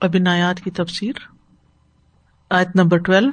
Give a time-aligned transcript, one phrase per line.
[0.00, 1.12] ابنایات کی تفسیر
[2.50, 3.30] آیت نمبر ٹویلو۔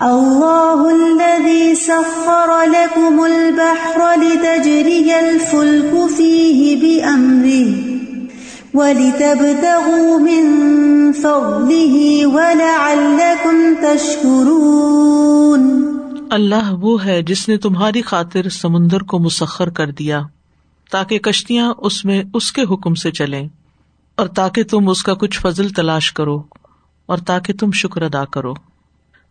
[0.00, 7.68] اللہ الذي سخر لكم البحر لتجري الفلك فيه بأمره
[8.74, 15.68] ولتبتغوا من فضله ولعلكم تشكرون
[16.30, 20.20] اللہ وہ ہے جس نے تمہاری خاطر سمندر کو مسخر کر دیا
[20.90, 23.48] تاکہ کشتیاں اس میں اس کے حکم سے چلیں۔
[24.18, 26.42] اور تاکہ تم اس کا کچھ فضل تلاش کرو
[27.06, 28.54] اور تاکہ تم شکر ادا کرو۔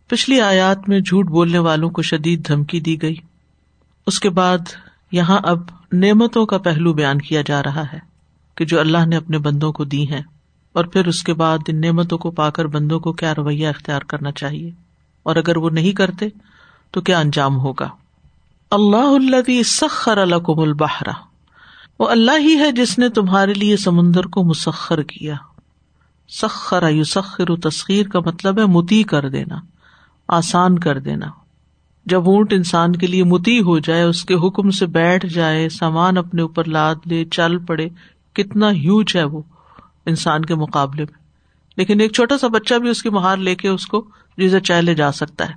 [0.06, 3.14] پچھلی آیات میں جھوٹ بولنے والوں کو شدید دھمکی دی گئی۔
[4.06, 4.58] اس کے بعد
[5.12, 5.58] یہاں اب
[5.92, 7.98] نعمتوں کا پہلو بیان کیا جا رہا ہے
[8.54, 10.22] کہ جو اللہ نے اپنے بندوں کو دی ہیں
[10.72, 14.00] اور پھر اس کے بعد ان نعمتوں کو پا کر بندوں کو کیا رویہ اختیار
[14.00, 14.70] کرنا چاہیے؟
[15.22, 16.28] اور اگر وہ نہیں کرتے
[16.90, 17.88] تو کیا انجام ہوگا؟
[18.70, 21.27] اللہ اللہ سخر القم البہرا
[21.98, 25.34] وہ اللہ ہی ہے جس نے تمہارے لیے سمندر کو مسخر کیا۔
[26.28, 29.56] سخر یو سخر تسخیر کا مطلب ہے متی کر دینا،
[30.28, 31.26] آسان کر دینا۔
[32.06, 36.18] جب اونٹ انسان کے لیے متی ہو جائے، اس کے حکم سے بیٹھ جائے، سامان
[36.18, 37.88] اپنے اوپر لاد لے، چل پڑے،
[38.32, 39.42] کتنا ہیوج ہے وہ
[40.06, 41.18] انسان کے مقابلے میں۔
[41.76, 44.94] لیکن ایک چھوٹا سا بچہ بھی اس کی مہار لے کے اس کو جیسے چہلے
[44.94, 45.54] جا سکتا ہے۔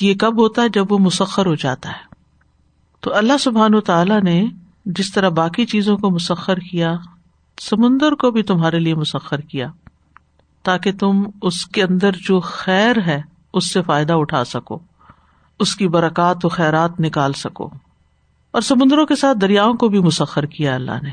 [0.00, 2.14] یہ کب ہوتا ہے؟ جب وہ مسخر ہو جاتا ہے۔
[3.00, 4.46] تو اللہ سبحان و تعالیٰ نے
[4.84, 6.96] جس طرح باقی چیزوں کو مسخر کیا،
[7.60, 9.68] سمندر کو بھی تمہارے لیے مسخر کیا،
[10.62, 14.78] تاکہ تم اس کے اندر جو خیر ہے، اس سے فائدہ اٹھا سکو،
[15.58, 17.70] اس کی برکات و خیرات نکال سکو۔
[18.50, 21.10] اور سمندروں کے ساتھ دریاؤں کو بھی مسخر کیا اللہ نے۔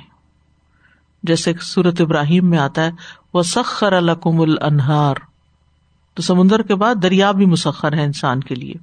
[1.24, 2.92] جیسے سورت ابراہیم میں آتا ہے
[3.34, 5.16] وہ سخر القم النہار
[6.14, 8.74] تو سمندر کے بعد دریا بھی مسخر ہے انسان کے لیے۔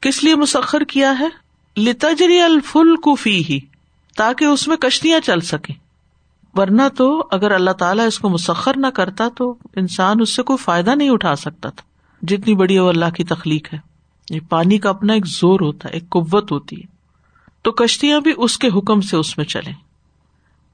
[0.00, 1.28] کس لیے مسخر کیا ہے؟
[1.80, 3.75] لتجری الفل کفی ہی
[4.16, 5.74] تاکہ اس میں کشتیاں چل سکیں۔
[6.54, 10.56] ورنہ تو اگر اللہ تعالیٰ اس کو مسخر نہ کرتا تو انسان اس سے کوئی
[10.56, 11.82] فائدہ نہیں اٹھا سکتا تھا۔
[12.22, 13.78] جتنی بڑی وہ اللہ کی تخلیق ہے۔
[14.30, 16.96] یہ پانی کا اپنا ایک زور ہوتا ہے، ایک قوت ہوتی ہے۔
[17.62, 19.70] تو کشتیاں بھی اس کے حکم سے اس میں چلے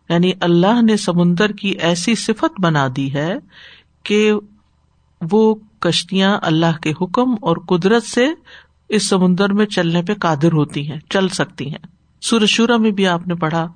[0.08, 3.34] یعنی اللہ نے سمندر کی ایسی صفت بنا دی ہے
[4.02, 4.32] کہ
[5.30, 8.26] وہ کشتیاں اللہ کے حکم اور قدرت سے
[8.88, 13.28] اس سمندر میں چلنے پہ قادر ہوتی ہیں، چل سکتی ہیں۔ سورشورا میں بھی آپ
[13.28, 13.68] نے پڑھا،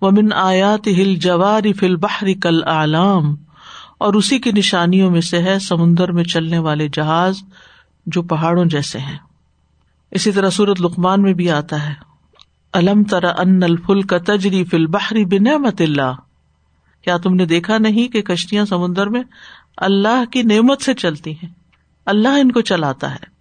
[0.00, 3.34] ومن آیات ہل جواری فل بحری کل عالام
[3.98, 7.36] اور اسی کی نشانیوں میں سے ہے سمندر میں چلنے والے جہاز
[8.06, 9.16] جو پہاڑوں جیسے ہیں۔
[10.10, 11.94] اسی طرح سورت لکمان میں بھی آتا ہے۔
[12.72, 16.14] الم ترا ان الفل کا تجری فل بحری بن مت اللہ
[17.02, 19.22] کیا تم نے دیکھا نہیں کہ کشتیاں سمندر میں
[19.76, 21.48] اللہ کی نعمت سے چلتی ہیں؟
[22.06, 23.31] اللہ ان کو چلاتا ہے۔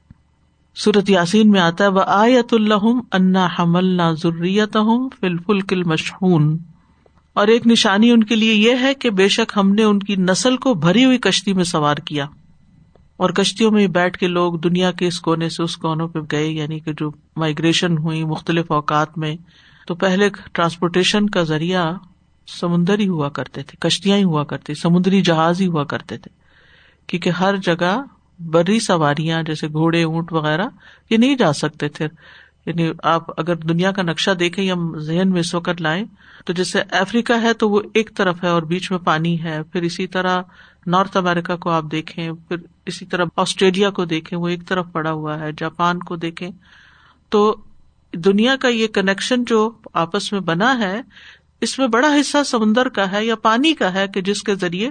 [0.75, 5.83] سورت یاسین میں آتا ہے وہ آیت اللہ انا حمل نہ ضروریت ہوں فل فل
[5.83, 6.57] مشہون
[7.33, 10.15] اور ایک نشانی ان کے لیے یہ ہے کہ بے شک ہم نے ان کی
[10.15, 12.25] نسل کو بھری ہوئی کشتی میں سوار کیا۔
[13.17, 16.47] اور کشتیوں میں بیٹھ کے لوگ دنیا کے اس کونے سے اس کونوں پہ گئے
[16.47, 19.35] یعنی کہ جو مائگریشن ہوئی، مختلف اوقات میں،
[19.87, 21.93] تو پہلے ٹرانسپورٹیشن کا ذریعہ
[22.47, 26.29] سمندر ہی ہوا کرتے تھے، کشتیاں ہی ہوا کرتی، سمندری جہاز ہی ہوا کرتے تھے۔
[27.07, 28.01] کیونکہ ہر جگہ
[28.45, 30.65] بری سواریاں جیسے گھوڑے، اونٹ وغیرہ،
[31.09, 32.07] یہ نہیں جا سکتے تھے۔
[32.65, 36.05] یعنی آپ اگر دنیا کا نقشہ دیکھیں یا ذہن میں اس وقت لائیں،
[36.45, 39.81] تو جیسے افریقہ ہے تو وہ ایک طرف ہے اور بیچ میں پانی ہے۔ پھر
[39.81, 40.41] اسی طرح
[40.87, 45.11] نارتھ امیرکا کو آپ دیکھیں، پھر اسی طرح آسٹریلیا کو دیکھیں، وہ ایک طرف پڑا
[45.11, 46.49] ہوا ہے۔ جاپان کو دیکھیں۔
[47.29, 47.55] تو
[48.13, 51.01] دنیا کا یہ کنیکشن جو آپس میں بنا ہے،
[51.61, 54.89] اس میں بڑا حصہ سمندر کا ہے یا پانی کا ہے کہ جس کے ذریعے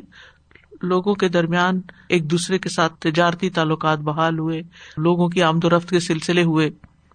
[0.83, 4.63] لوگوں کے درمیان ایک دوسرے کے ساتھ تجارتی تعلقات بحال ہوئے،
[4.97, 6.71] لوگوں کی آمد و رفت کے سلسلے ہوئے۔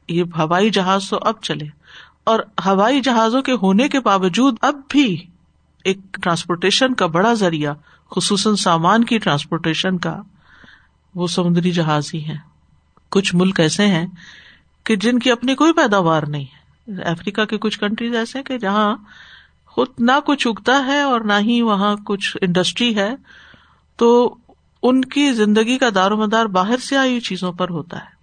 [0.07, 1.65] یہ ہوائی جہاز تو اب چلے۔
[2.23, 5.25] اور ہوائی جہازوں کے ہونے کے باوجود اب بھی
[5.83, 7.73] ایک ٹرانسپورٹیشن کا بڑا ذریعہ،
[8.11, 10.21] خصوصاً سامان کی ٹرانسپورٹیشن کا،
[11.15, 12.35] وہ سمندری جہاز ہی ہے
[13.09, 14.07] کچھ ملک ایسے ہیں
[14.83, 16.65] کہ جن کی اپنی کوئی پیداوار نہیں ہے۔
[17.03, 18.95] افریقہ کے کچھ کنٹریز ایسے ہیں کہ جہاں
[19.65, 23.15] خود نہ کچھ اگتا ہے اور نہ ہی وہاں کچھ انڈسٹری ہے۔
[23.95, 24.36] تو
[24.83, 28.15] ان کی زندگی کا دار و مدار باہر سے آئی چیزوں پر ہوتا ہے۔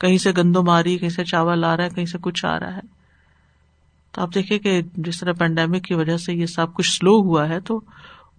[0.00, 2.60] کہیں سے گندم آ رہی کہیں سے چاول آ رہا ہے، کہیں سے کچھ آ
[2.60, 2.80] رہا ہے۔
[4.12, 7.48] تو آپ دیکھیں کہ جس طرح پینڈیمک کی وجہ سے یہ سب کچھ سلو ہوا
[7.48, 7.80] ہے، تو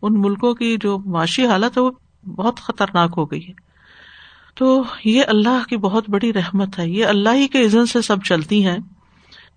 [0.02, 1.92] ان ملکوں کی جو معاشی حالت ہے، وہ
[2.36, 3.54] بہت خطرناک ہو گئی ہے۔
[4.56, 8.24] تو یہ اللہ کی بہت بڑی رحمت ہے۔ یہ اللہ ہی کے عزن سے سب
[8.24, 8.78] چلتی ہیں۔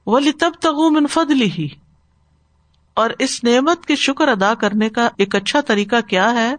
[0.07, 1.69] ولی تب تغ منفد لی
[2.95, 6.55] اور اس نعمت کی شکر ادا کرنے کا ایک اچھا طریقہ کیا ہے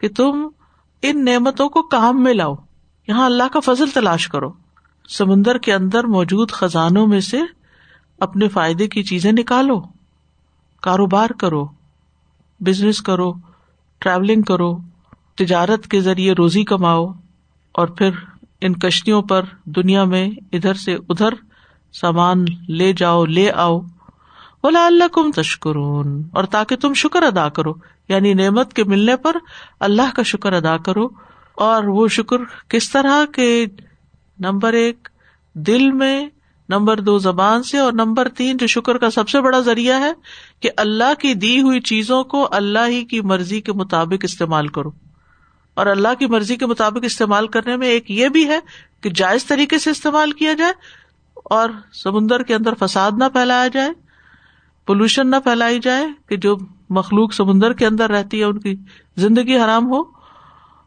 [0.00, 0.48] کہ تم
[1.02, 2.54] ان نعمتوں کو کام میں لاؤ۔
[3.08, 4.52] یہاں اللہ کا فضل تلاش کرو۔
[5.08, 7.40] سمندر کے اندر موجود خزانوں میں سے
[8.20, 9.80] اپنے فائدے کی چیزیں نکالو۔
[10.82, 11.64] کاروبار کرو۔
[12.60, 13.32] بزنس کرو۔
[13.98, 14.78] ٹریولنگ کرو۔
[15.34, 17.06] تجارت کے ذریعے روزی کماؤ۔
[17.72, 18.10] اور پھر
[18.60, 21.34] ان کشتیوں پر دنیا میں ادھر سے ادھر
[21.92, 23.80] سامان لے جاؤ، لے آؤ۔
[24.62, 27.72] بولا اللہ کم تشکرون، اور تاکہ تم شکر ادا کرو
[28.08, 29.36] یعنی نعمت کے ملنے پر
[29.80, 31.06] اللہ کا شکر ادا کرو،
[31.58, 33.64] اور وہ شکر کس طرح کے
[34.38, 35.08] نمبر ایک،
[35.56, 36.28] دل میں،
[36.68, 40.12] نمبر دو زبان سے، اور نمبر تین جو شکر کا سب سے بڑا ذریعہ ہے
[40.60, 44.90] کہ اللہ کی دی ہوئی چیزوں کو اللہ ہی کی مرضی کے مطابق استعمال کرو۔
[45.76, 48.58] اور اللہ کی مرضی کے مطابق استعمال کرنے میں ایک یہ بھی ہے
[49.00, 50.72] کہ جائز طریقے سے استعمال کیا جائے،
[51.50, 53.90] اور سمندر کے اندر فساد نہ پھیلایا جائے
[54.86, 56.56] پولوشن نہ پھیلائی جائے کہ جو
[56.90, 58.74] مخلوق سمندر کے اندر رہتی ہے ان کی
[59.16, 60.00] زندگی حرام ہو۔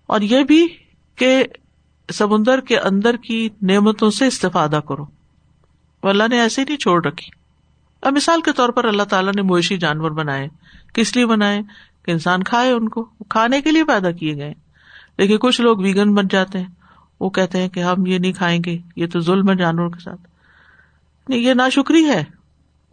[0.05, 0.67] اور یہ بھی
[1.15, 1.43] کہ
[2.13, 5.05] سمندر کے اندر کی نعمتوں سے استفادہ کرو۔
[6.03, 7.29] اللہ نے ایسے نہیں چھوڑ رکھی۔
[8.01, 10.47] اب مثال کے طور پر اللہ تعالیٰ نے مویشی جانور بنائے۔
[10.93, 11.61] کس لیے بنائے؟
[12.05, 14.53] کہ انسان کھائے ان کو۔ کھانے کے لیے پیدا کیے گئے۔
[15.17, 16.69] لیکن کچھ لوگ ویگن بن جاتے ہیں۔
[17.19, 19.99] وہ کہتے ہیں کہ ہم یہ نہیں کھائیں گے، یہ تو ظلم ہے جانور کے
[19.99, 20.21] ساتھ۔
[21.29, 22.23] نہیں، یہ ناشکری ہے۔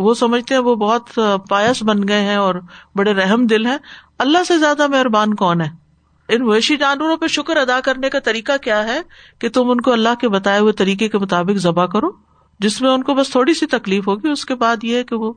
[0.03, 2.55] وہ سمجھتے ہیں وہ بہت پایس بن گئے ہیں اور
[2.95, 3.79] بڑے رحم دل ہیں۔
[4.19, 5.83] اللہ سے زیادہ مہربان کون ہے؟
[6.29, 9.01] ان ویشی جانوروں پہ شکر ادا کرنے کا طریقہ کیا ہے
[9.39, 12.11] کہ تم ان کو اللہ کے بتائے ہوئے طریقے کے مطابق ذبح کرو،
[12.59, 15.17] جس میں ان کو بس تھوڑی سی تکلیف ہوگی، اس کے بعد یہ ہے کہ
[15.17, 15.33] وہ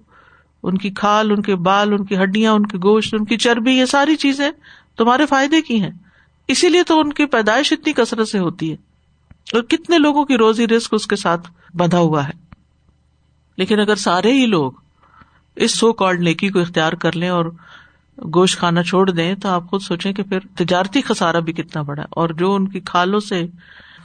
[0.64, 3.72] ان کی کھال، ان کے بال، ان کی ہڈیاں، ان کے گوشت، ان کی چربی،
[3.72, 4.52] یہ ساری چیزیں
[4.98, 5.92] تمہارے فائدے کی ہیں۔
[6.48, 8.78] اسی لیے تو ان کی پیدائش اتنی کثرت سے ہوتی ہے۔
[9.54, 12.45] اور کتنے لوگوں کی روزی رسک اس کے ساتھ بندھا ہوا ہے۔
[13.58, 14.72] لیکن اگر سارے ہی لوگ
[15.56, 17.46] اس سو کارڈ نیکی کو اختیار کر لیں اور
[18.18, 22.02] گوشت کھانا چھوڑ دیں، تو آپ خود سوچیں کہ پھر تجارتی خسارا بھی کتنا بڑا
[22.02, 23.48] ہے۔ اور جو ان کی کھالوں سے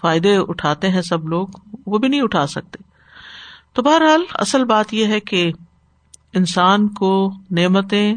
[0.01, 1.49] فائدے اٹھاتے ہیں سب لوگ،
[1.87, 2.83] وہ بھی نہیں اٹھا سکتے۔
[3.73, 5.53] تو بہرحال اصل بات یہ ہے کہ
[6.35, 8.15] انسان کو نعمتیں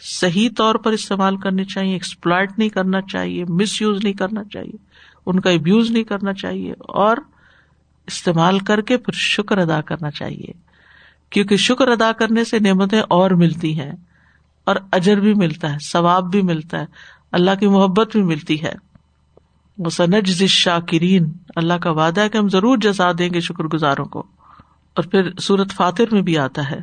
[0.00, 4.76] صحیح طور پر استعمال کرنی چاہیے ایکسپلائٹ نہیں کرنا چاہیے مس یوز نہیں کرنا چاہیے،
[5.26, 7.16] ان کا ابیوز نہیں کرنا چاہیے اور
[8.08, 10.52] استعمال کر کے پھر شکر ادا کرنا چاہیے۔
[11.30, 13.92] کیونکہ شکر ادا کرنے سے نعمتیں اور ملتی ہیں
[14.64, 16.86] اور اجر بھی ملتا ہے، ثواب بھی ملتا ہے،
[17.32, 18.72] اللہ کی محبت بھی ملتی ہے۔
[19.78, 24.04] وہ سنج شاکرین اللہ کا وعدہ ہے کہ ہم ضرور جزا دیں گے شکر گزاروں
[24.04, 24.18] کو۔
[24.96, 26.80] اور پھر سورت فاتر میں بھی آتا ہے۔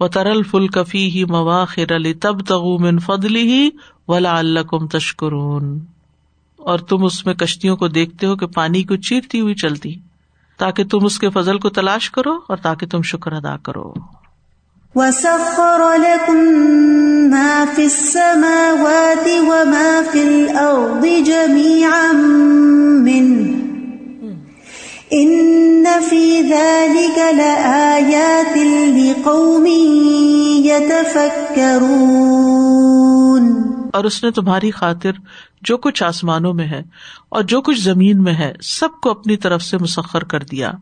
[0.00, 3.70] وہ ترل فل کفی ہی مواخر علی تب تغمن فضلی ہی
[4.08, 5.80] ولا اللہ کم تشکرون۔
[6.56, 9.94] اور تم اس میں کشتیوں کو دیکھتے ہو کہ پانی کو چیرتی ہوئی چلتی۔
[10.58, 13.92] تاکہ تم اس کے فضل کو تلاش کرو اور تاکہ تم شکر ادا کرو۔
[14.94, 22.12] وسخر لكم ما في السماوات وما في الأرض جميعا
[23.02, 23.44] منه
[25.10, 28.58] ان في ذلك لآيات
[28.96, 29.66] لقوم
[30.64, 33.62] يتفكرون۔
[33.92, 35.10] اور اس نے تمہاری خاطر
[35.64, 36.82] جو کچھ آسمانوں میں ہے
[37.28, 40.72] اور جو کچھ زمین میں ہے، سب کو اپنی طرف سے مسخر کر دیا۔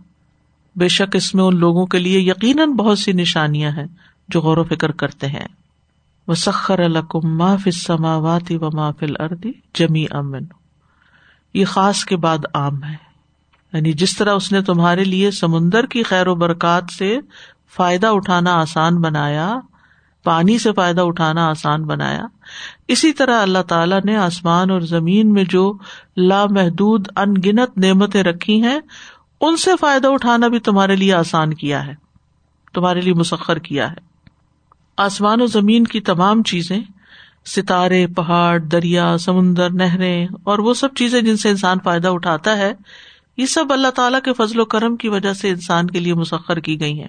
[0.76, 3.86] بے شک اس میں ان لوگوں کے لیے یقیناً بہت سی نشانیاں ہیں
[4.28, 5.46] جو غور و فکر کرتے ہیں۔
[6.28, 10.42] وہ سخر الکم ما فل سماواتی و ما فل اردی جمی امن
[11.54, 13.12] یہ خاص کے بعد عام ہے۔
[13.72, 17.18] یعنی جس طرح اس نے تمہارے لیے سمندر کی خیر و برکات سے
[17.76, 19.54] فائدہ اٹھانا آسان بنایا
[20.24, 22.26] پانی سے فائدہ اٹھانا آسان بنایا۔
[22.88, 25.72] اسی طرح اللہ تعالیٰ نے آسمان اور زمین میں جو
[26.16, 28.80] لامحدود ان گنت نعمتیں رکھی ہیں،
[29.40, 31.94] ان سے فائدہ اٹھانا بھی تمہارے لیے آسان کیا ہے،
[32.74, 33.96] تمہارے لیے مسخر کیا ہے۔
[34.96, 36.80] آسمان و زمین کی تمام چیزیں،
[37.46, 42.72] ستارے، پہاڑ، دریا، سمندر، نہریں، اور وہ سب چیزیں جن سے انسان فائدہ اٹھاتا ہے،
[43.36, 46.60] یہ سب اللہ تعالیٰ کے فضل و کرم کی وجہ سے انسان کے لیے مسخر
[46.60, 47.08] کی گئی ہیں۔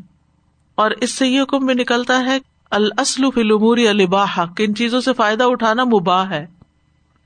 [0.75, 2.39] اور اس سے یہ حکم بھی نکلتا ہے
[2.73, 6.45] الاسل فلموری الباح کن چیزوں سے فائدہ اٹھانا مباح ہے۔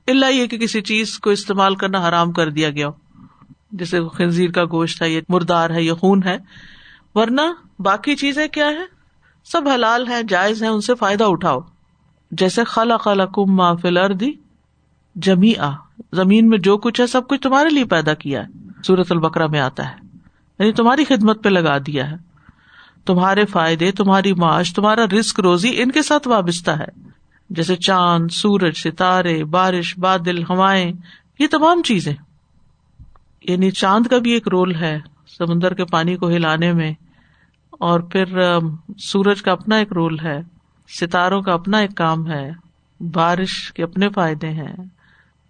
[0.06, 2.88] اللہ یہ کہ کسی چیز کو استعمال کرنا حرام کر دیا گیا
[3.72, 6.38] جیسے خنزیر کا گوشت ہے، یہ مردار ہے، یہ خون ہے۔
[7.14, 7.40] ورنہ
[7.78, 8.84] باقی چیزیں کیا ہے
[9.44, 11.60] سب حلال ہے جائز ہے ان سے فائدہ اٹھاؤ۔
[12.30, 14.32] جیسے خلا خلا کم ما فل اردی
[15.14, 15.70] جمی آ
[16.12, 19.60] زمین میں جو کچھ ہے، سب کچھ تمہارے لیے پیدا کیا ہے۔ سورت البکرا میں
[19.60, 19.96] آتا ہے۔
[20.58, 22.27] یعنی تمہاری خدمت پہ لگا دیا ہے۔
[23.08, 26.90] تمہارے فائدے، تمہاری معاش، تمہارا رسک روزی ان کے ساتھ وابستہ ہے۔
[27.50, 30.92] جیسے چاند، سورج، ستارے، بارش، بادل، ہوائیں،
[31.38, 32.14] یہ تمام چیزیں۔
[33.42, 34.98] یعنی چاند کا بھی ایک رول ہے
[35.38, 36.92] سمندر کے پانی کو ہلانے میں،
[37.70, 38.24] اور پھر
[38.98, 40.38] سورج کا اپنا ایک رول ہے،
[40.88, 42.50] ستاروں کا اپنا ایک کام ہے،
[43.00, 44.76] بارش کے اپنے فائدے ہیں،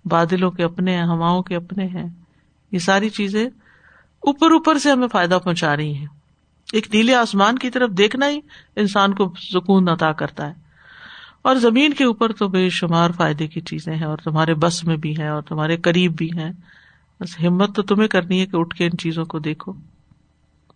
[0.04, 2.08] بادلوں کے اپنے ہیں، ہواؤں کے اپنے ہیں۔
[2.72, 3.44] یہ ساری چیزیں
[4.20, 6.17] اوپر اوپر سے ہمیں فائدہ پہنچا رہی ہیں۔
[6.72, 8.40] ایک نیلے آسمان کی طرف دیکھنا ہی
[8.76, 10.54] انسان کو سکون عطا کرتا ہے۔
[11.42, 14.96] اور زمین کے اوپر تو بے شمار فائدے کی چیزیں ہیں اور تمہارے بس میں
[14.96, 16.52] بھی ہیں اور تمہارے قریب بھی ہیں۔
[17.20, 19.72] بس ہمت تو تمہیں کرنی ہے کہ اٹھ کے ان چیزوں کو دیکھو۔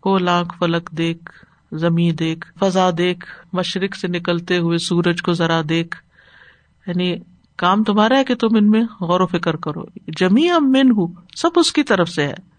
[0.00, 5.62] کو لاکھ فلک دیکھ، زمین دیکھ، فضا دیکھ، مشرق سے نکلتے ہوئے سورج کو ذرا
[5.68, 5.96] دیکھ۔
[6.86, 7.16] یعنی
[7.56, 11.06] کام تمہارا ہے کہ تم ان میں غور و فکر کرو۔ جمی ام من ہوں
[11.36, 12.51] سب اس کی طرف سے ہے۔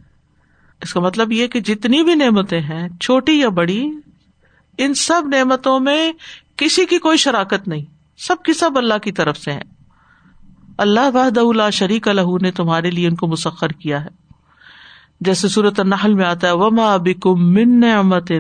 [0.84, 3.92] اس کا مطلب یہ کہ جتنی بھی نعمتیں ہیں، چھوٹی یا بڑی،
[4.78, 6.12] ان سب نعمتوں میں
[6.56, 7.86] کسی کی کوئی شراکت نہیں۔
[8.18, 9.62] سب کی سب اللہ کی طرف سے ہے
[10.78, 14.10] اللہ وحد اللہ شریک الح نے تمہارے لیے ان کو مسخر کیا ہے۔
[15.22, 18.32] جیسے صورت النحل میں آتا ہے، وما بکم من نعمت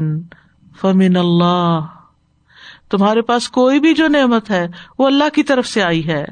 [0.82, 1.80] فمن اللہ
[2.90, 4.68] تمہارے پاس کوئی بھی جو نعمت ہے،
[5.00, 6.26] وہ اللہ کی طرف سے آئی ہے۔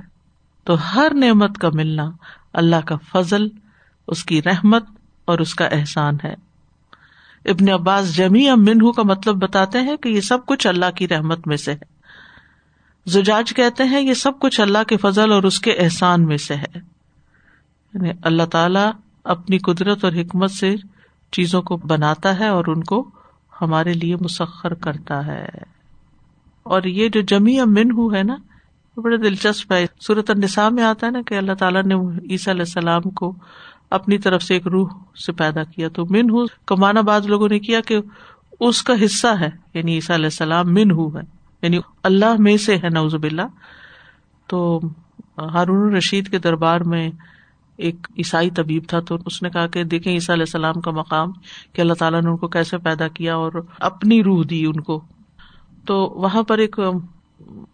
[0.63, 2.11] تو ہر نعمت کا ملنا
[2.53, 3.47] اللہ کا فضل،
[4.07, 4.83] اس کی رحمت
[5.25, 6.33] اور اس کا احسان ہے۔
[7.45, 11.47] ابن عباس جمی منہ کا مطلب بتاتے ہیں کہ یہ سب کچھ اللہ کی رحمت
[11.47, 12.01] میں سے ہے۔
[13.05, 16.55] زجاج کہتے ہیں یہ سب کچھ اللہ کے فضل اور اس کے احسان میں سے
[16.55, 16.79] ہے۔
[17.93, 18.89] یعنی اللہ تعالی
[19.23, 20.75] اپنی قدرت اور حکمت سے
[21.31, 23.09] چیزوں کو بناتا ہے اور ان کو
[23.61, 25.45] ہمارے لیے مسخر کرتا ہے۔
[26.63, 28.35] اور یہ جو جمی من ہے نا
[28.97, 31.95] بڑے دلچسپ ہے۔ صورت النساء میں آتا ہے نا کہ اللہ تعالیٰ نے
[32.33, 33.35] عیسیٰ علیہ السلام کو
[33.91, 34.87] اپنی طرف سے ایک روح
[35.25, 37.99] سے پیدا کیا تو من ہوں کمانا بعض لوگوں نے کیا کہ
[38.59, 41.21] اس کا حصہ ہے یعنی عیسیٰ علیہ السلام من ہوں ہے
[41.61, 43.47] یعنی اللہ میں سے ہے نوز باللہ۔
[44.47, 44.79] تو
[45.37, 47.09] ہارون رشید کے دربار میں
[47.77, 51.31] ایک عیسائی طبیب تھا تو اس نے کہا کہ دیکھیں عیسیٰ علیہ السلام کا مقام
[51.73, 55.01] کہ اللہ تعالیٰ نے ان کو کیسے پیدا کیا اور اپنی روح دی ان کو۔
[55.85, 56.79] تو وہاں پر ایک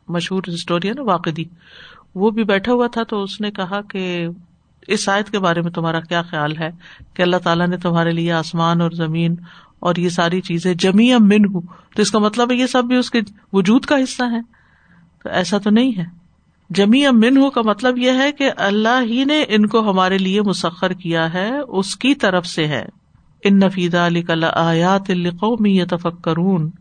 [0.07, 1.43] مشہور ہسٹورین واقعی،
[2.15, 4.27] وہ بھی بیٹھا ہوا تھا تو اس نے کہا کہ
[4.87, 6.69] اس آیت کے بارے میں تمہارا کیا خیال ہے
[7.13, 9.35] کہ اللہ تعالیٰ نے تمہارے لیے آسمان اور زمین
[9.79, 11.61] اور یہ ساری چیزیں جمی من ہوں
[11.95, 13.19] تو اس کا مطلب ہے یہ سب بھی اس کے
[13.53, 14.41] وجود کا حصہ ہے
[15.23, 16.05] تو ایسا تو نہیں ہے۔
[16.69, 20.41] جمی من ہوں کا مطلب یہ ہے کہ اللہ ہی نے ان کو ہمارے لیے
[20.41, 22.85] مسخر کیا ہے، اس کی طرف سے ہے۔
[23.43, 24.21] ان نفید علی
[24.53, 26.71] آیات القومی تفکرون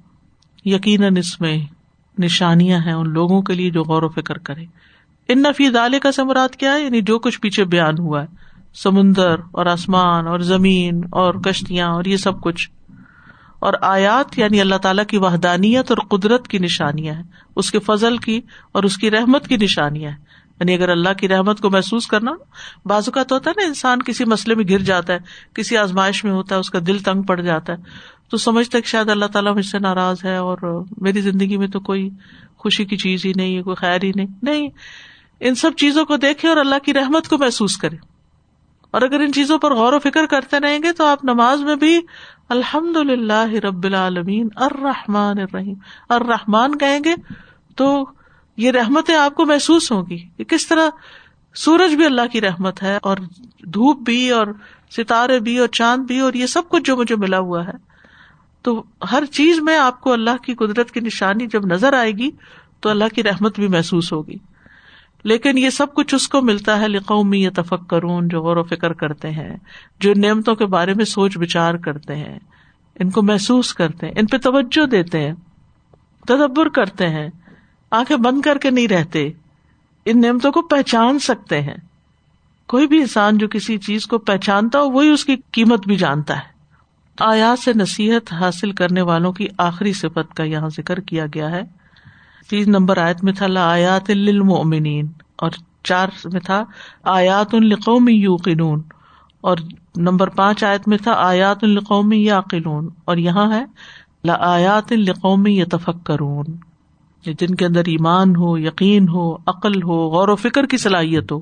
[0.65, 1.59] یقیناً اس میں
[2.19, 4.65] نشانیاں ہیں ان لوگوں کے لیے جو غور و فکر کرے۔
[5.29, 8.27] ان نفی دالے کا سمرات کیا ہے؟ یعنی جو کچھ پیچھے بیان ہوا ہے۔
[8.75, 12.71] سمندر اور آسمان اور زمین اور کشتیاں اور یہ سب کچھ۔
[13.59, 17.23] اور آیات یعنی اللہ تعالیٰ کی وحدانیت اور قدرت کی نشانیاں ہیں۔
[17.57, 18.41] اس کے فضل کی
[18.73, 20.19] اور اس کی رحمت کی نشانیاں ہیں۔
[20.61, 22.33] یعنی اگر اللہ کی رحمت کو محسوس کرنا
[22.85, 25.19] بازو کا تو ہوتا ہے نا، انسان کسی مسئلے میں گر جاتا ہے،
[25.55, 27.79] کسی آزمائش میں ہوتا ہے، اس کا دل تنگ پڑ جاتا ہے۔
[28.31, 31.69] تو سمجھتا ہے کہ شاید اللہ تعالیٰ مجھ سے ناراض ہے اور میری زندگی میں
[31.69, 32.11] تو کوئی
[32.59, 34.69] خوشی کی چیز ہی نہیں ہے، کوئی خیر ہی نہیں۔ نہیں
[35.41, 37.97] ان سب چیزوں کو دیکھے اور اللہ کی رحمت کو محسوس کرے۔
[38.91, 41.77] اور اگر ان چیزوں پر غور و فکر کرتے رہیں گے تو آپ نماز میں
[41.77, 42.01] بھی
[42.49, 45.75] الحمد للہ رب العالمین، الرحمن الرحیم۔
[46.09, 47.15] الرحمان کہیں گے
[47.77, 48.07] تو
[48.57, 50.89] یہ رحمتیں آپ کو محسوس ہوں گی۔ کس طرح
[51.55, 53.17] سورج بھی اللہ کی رحمت ہے اور
[53.65, 54.47] دھوپ بھی اور
[54.91, 57.73] ستارے بھی اور چاند بھی اور یہ سب کچھ جو مجھے ملا ہوا ہے۔
[58.63, 62.31] تو ہر چیز میں آپ کو اللہ کی قدرت کی نشانی جب نظر آئے گی
[62.81, 64.37] تو اللہ کی رحمت بھی محسوس ہوگی۔
[65.27, 68.63] لیکن یہ سب کچھ اس کو ملتا ہے لقومی یا تفک کرون جو غور و
[68.63, 69.57] فکر کرتے ہیں،
[70.01, 72.39] جو نعمتوں کے بارے میں سوچ بچار کرتے ہیں،
[73.01, 75.33] ان کو محسوس کرتے ہیں، ان پہ توجہ دیتے ہیں،
[76.29, 77.29] تدبر کرتے ہیں،
[77.91, 79.31] آنکھیں بند کر کے نہیں رہتے،
[80.05, 81.77] ان نعمتوں کو پہچان سکتے ہیں۔
[82.67, 86.37] کوئی بھی انسان جو کسی چیز کو پہچانتا ہو، وہی اس کی قیمت بھی جانتا
[86.37, 86.57] ہے۔
[87.21, 91.76] آیات سے نصیحت حاصل کرنے والوں کی آخری صفت کا یہاں ذکر کیا گیا ہے۔
[92.51, 95.51] تین نمبر آیت میں تھا آیات للمؤمنین اور
[95.85, 96.65] چار میں تھا
[97.05, 98.83] آیات القومی یوقنون
[99.41, 99.57] اور
[99.97, 103.65] نمبر پانچ آیت میں تھا آیات القومی یاقلون اور یہاں ہے
[104.41, 106.45] آیات القومی یتفکرون
[107.39, 111.41] جن کے اندر ایمان ہو، یقین ہو، عقل ہو، غور و فکر کی صلاحیت ہو،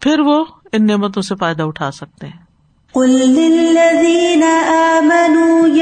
[0.00, 2.46] پھر وہ ان نعمتوں سے فائدہ اٹھا سکتے ہیں۔
[2.92, 5.75] قل للذين آمنوا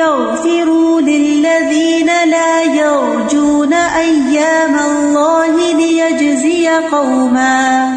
[6.90, 7.96] قوما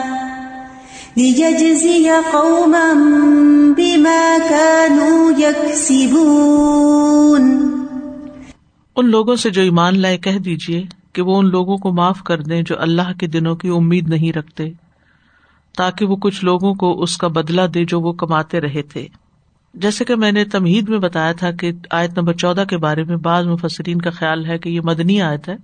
[1.17, 2.93] ليجزي قوما
[3.77, 7.67] بما كانوا يكسبون.
[8.95, 12.41] ان لوگوں سے جو ایمان لائے کہہ دیجیے کہ وہ ان لوگوں کو معاف کر
[12.41, 14.71] دیں جو اللہ کے دنوں کی امید نہیں رکھتے،
[15.77, 19.07] تاکہ وہ کچھ لوگوں کو اس کا بدلا دے جو وہ کماتے رہے تھے۔
[19.73, 23.15] جیسے کہ میں نے تمہید میں بتایا تھا کہ آیت نمبر چودہ کے بارے میں
[23.15, 25.55] بعض مفسرین کا خیال ہے کہ یہ مدنی آیت ہے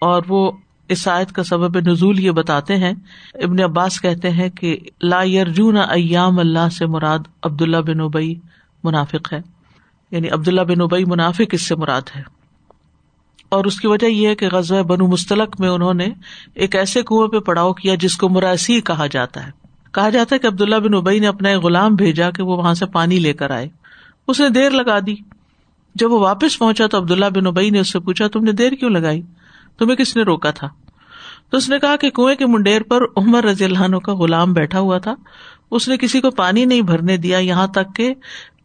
[0.00, 0.50] اور وہ
[0.90, 2.92] اس آیت کا سبب نزول یہ بتاتے ہیں،
[3.34, 8.34] ابن عباس کہتے ہیں کہ لا یرجون ایام اللہ سے مراد عبد اللہ بن ابئی
[8.84, 9.40] منافق ہے۔
[10.10, 12.22] یعنی عبداللہ بن ابئی منافق اس سے مراد ہے۔
[13.48, 16.06] اور اس کی وجہ یہ ہے کہ غزوہ بنو مستلق میں انہوں نے
[16.54, 19.50] ایک ایسے کنویں پہ پڑاؤ کیا جس کو مراسی کہا جاتا ہے۔
[19.92, 22.74] کہا جاتا ہے کہ عبداللہ بن ابئی نے اپنا ایک غلام بھیجا کہ وہ وہاں
[22.74, 23.68] سے پانی لے کر آئے۔
[24.28, 25.14] اس نے دیر لگا دی۔
[25.94, 28.72] جب وہ واپس پہنچا تو عبداللہ بن ابئی نے اس سے پوچھا، تم نے دیر
[28.72, 29.22] کیوں لگائی؟
[29.78, 30.68] تمہیں کس نے روکا تھا؟
[31.50, 34.80] تو اس نے کہا کہ کنویں کے منڈیر پر عمر رضی اللہ کا غلام بیٹھا
[34.80, 35.14] ہوا تھا۔
[35.70, 38.14] اس نے کسی کو پانی نہیں بھرنے دیا۔ یہاں تک کہ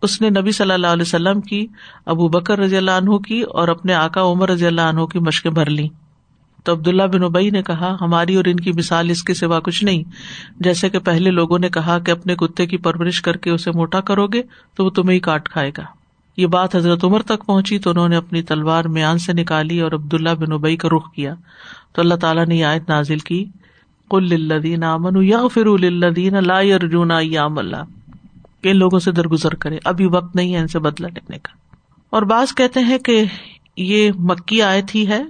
[0.01, 1.67] اس نے نبی صلی اللہ علیہ وسلم کی،
[2.05, 5.51] ابو بکر رضی اللہ عنہ کی اور اپنے آکا عمر رضی اللہ عنہ کی مشقیں
[5.51, 5.87] بھر لی
[6.63, 9.83] تو عبداللہ بن ابئی نے کہا، ہماری اور ان کی مثال اس کے سوا کچھ
[9.83, 10.03] نہیں۔
[10.59, 14.01] جیسے کہ پہلے لوگوں نے کہا کہ اپنے کتے کی پرورش کر کے اسے موٹا
[14.01, 14.41] کرو گے،
[14.75, 15.83] تو وہ تمہیں ہی کاٹ کھائے گا۔
[16.37, 19.91] یہ بات حضرت عمر تک پہنچی تو انہوں نے اپنی تلوار میان سے نکالی اور
[19.91, 21.35] عبداللہ بن ابئی کا رخ کیا۔
[21.93, 23.45] تو اللہ تعالیٰ نے یہ آیت نازل کی۔
[24.09, 28.11] کل الدین امن یا فر الدین لا ارجون یام اللہ
[28.61, 31.57] کہ ان لوگوں سے درگزر کرے ابھی وقت نہیں ہے ان سے بدلا لینے کا۔
[32.09, 33.23] اور بعض کہتے ہیں کہ
[33.77, 35.23] یہ مکی آیت ہی ہے۔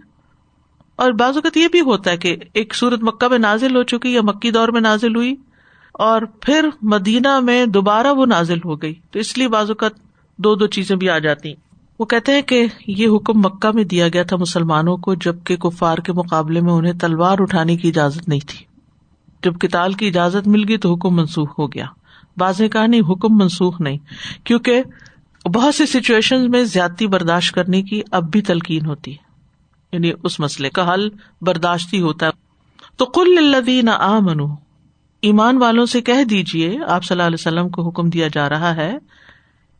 [0.95, 4.13] اور بعض اوقات یہ بھی ہوتا ہے کہ ایک سورت مکہ میں نازل ہو چکی
[4.13, 5.35] یا مکی دور میں نازل ہوئی
[5.91, 10.04] اور پھر مدینہ میں دوبارہ وہ نازل ہو گئی۔ تو اس لیے بعض اوقات
[10.37, 11.53] دو دو چیزیں بھی آ جاتی
[11.99, 15.97] وہ کہتے ہیں کہ یہ حکم مکہ میں دیا گیا تھا مسلمانوں کو، جبکہ کفار
[15.97, 18.65] کے مقابلے میں انہیں تلوار اٹھانے کی اجازت نہیں تھی۔
[19.43, 21.85] جب کتال کی اجازت مل گئی تو حکم منسوخ ہو گیا۔
[22.37, 23.97] بعض نے کہا، نہیں، حکم منسوخ نہیں،
[24.43, 24.83] کیونکہ
[25.53, 29.25] بہت سی سچویشن میں زیادتی برداشت کرنے کی اب بھی تلقین ہوتی ہے۔
[29.91, 31.09] یعنی اس مسئلے کا حل
[31.41, 32.31] برداشت ہی ہوتا ہے۔
[32.97, 34.45] تو کل الدین آ منو
[35.21, 38.75] ایمان والوں سے کہہ دیجیے آپ صلی اللہ علیہ وسلم کو حکم دیا جا رہا
[38.75, 38.97] ہے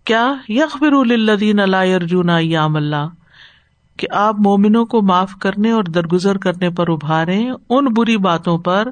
[0.06, 3.08] کیا یکبر الدین اللہ ارجن یام اللہ؟
[3.98, 8.88] کہ آپ مومنوں کو معاف کرنے اور درگزر کرنے پر ابھارے ان بری باتوں پر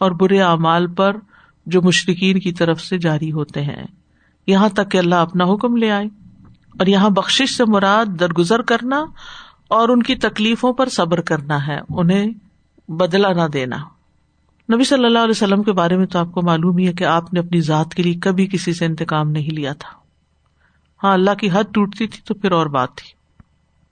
[0.00, 1.16] اور برے اعمال پر
[1.66, 3.84] جو مشرقین کی طرف سے جاری ہوتے ہیں۔
[4.46, 6.04] یہاں تک کہ اللہ اپنا حکم لے آئے۔
[6.78, 9.04] اور یہاں بخش سے مراد درگزر کرنا
[9.68, 12.26] اور ان کی تکلیفوں پر صبر کرنا ہے، انہیں
[12.88, 13.76] بدلا نہ دینا۔
[14.74, 17.04] نبی صلی اللہ علیہ وسلم کے بارے میں تو آپ کو معلوم ہی ہے کہ
[17.04, 20.05] آپ نے اپنی ذات کے لیے کبھی کسی سے انتقام نہیں لیا تھا۔
[21.04, 23.16] ہاں اللہ کی حد ٹوٹتی تھی تو پھر اور بات تھی۔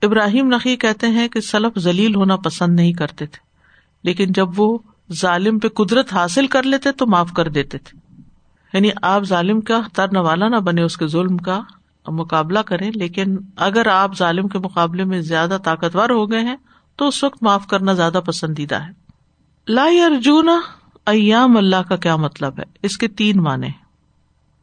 [0.07, 3.39] ابراہیم نقی کہتے ہیں کہ سلف ذلیل ہونا پسند نہیں کرتے تھے،
[4.05, 4.79] لیکن جب وہ
[5.13, 7.99] ظالم پہ قدرت حاصل کر لیتے تو معاف کر دیتے تھے۔
[8.73, 11.61] یعنی آپ ظالم کا تر نوالا نہ بنے، اس کے ظلم کا
[12.09, 16.57] مقابلہ کریں، لیکن اگر آپ ظالم کے مقابلے میں زیادہ طاقتور ہو گئے ہیں
[16.97, 18.91] تو اس وقت معاف کرنا زیادہ پسندیدہ ہے۔
[19.69, 20.49] لا ارجن
[21.07, 23.69] ایام اللہ کا کیا مطلب ہے؟ اس کے تین معنی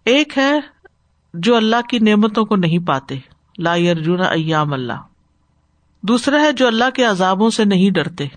[0.06, 0.60] ایک ہے
[1.34, 3.15] جو اللہ کی نعمتوں کو نہیں پاتے۔
[3.58, 5.04] لا ارجن ایام اللہ۔
[6.02, 8.28] دوسرا ہے جو اللہ کے عذابوں سے نہیں ڈرتے۔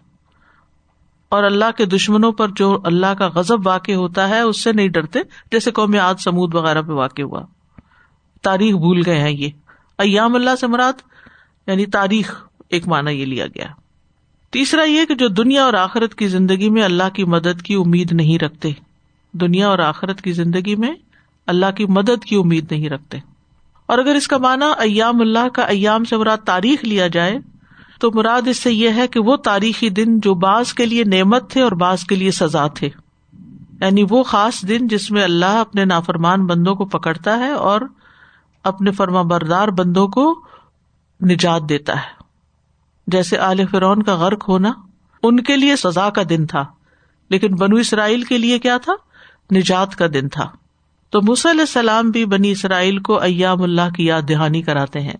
[1.28, 4.88] اور اللہ کے دشمنوں پر جو اللہ کا غزب واقع ہوتا ہے، اس سے نہیں
[4.88, 5.18] ڈرتے،
[5.52, 7.42] جیسے قوم آج سمود وغیرہ پہ واقع ہوا۔
[8.42, 9.48] تاریخ بھول گئے ہیں یہ۔
[9.98, 10.92] ایام اللہ سے مراد
[11.66, 13.66] یعنی تاریخ، ایک مانا یہ لیا گیا۔
[14.50, 18.12] تیسرا یہ کہ جو دنیا اور آخرت کی زندگی میں اللہ کی مدد کی امید
[18.12, 18.70] نہیں رکھتے۔
[19.32, 20.94] دنیا اور آخرت کی زندگی میں
[21.46, 23.18] اللہ کی مدد کی امید نہیں رکھتے۔
[23.86, 27.38] اور اگر اس کا مانا ایام اللہ کا ایام سے مراد تاریخ لیا جائے،
[28.00, 31.50] تو مراد اس سے یہ ہے کہ وہ تاریخی دن جو بعض کے لیے نعمت
[31.50, 32.88] تھے اور بعض کے لیے سزا تھے۔
[33.80, 37.80] یعنی وہ خاص دن جس میں اللہ اپنے نافرمان بندوں کو پکڑتا ہے اور
[38.64, 40.44] اپنے فرما بردار بندوں کو
[41.22, 42.22] نجات دیتا ہے۔
[43.06, 44.72] جیسے آل فرون کا غرق ہونا،
[45.22, 46.64] ان کے لیے سزا کا دن تھا،
[47.30, 48.92] لیکن بنو اسرائیل کے لیے کیا تھا؟
[49.54, 50.50] نجات کا دن تھا۔
[51.14, 55.14] تو علیہ السلام بھی بنی اسرائیل کو ایام اللہ کی یاد دہانی کراتے ہیں۔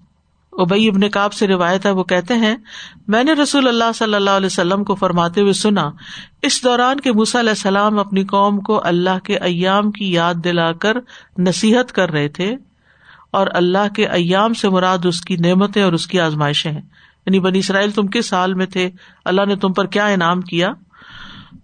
[0.53, 2.57] ابئی ابن کاب سے روایت ہے، وہ کہتے ہیں،
[3.09, 5.91] میں نے رسول اللہ صلی اللہ علیہ وسلم کو فرماتے ہوئے سنا،
[6.43, 10.97] اس دوران کے علیہ السلام اپنی قوم کو اللہ کے ایام کی یاد دلا کر
[11.39, 12.57] نصیحت کر رہے تھے
[13.31, 16.83] اور اللہ کے ایام سے مراد اس کی نعمتیں اور اس کی آزمائشیں ہیں۔
[17.27, 18.91] یعنی بنی اسرائیل تم کس سال میں تھے؟
[19.25, 20.73] اللہ نے تم پر کیا انعام کیا؟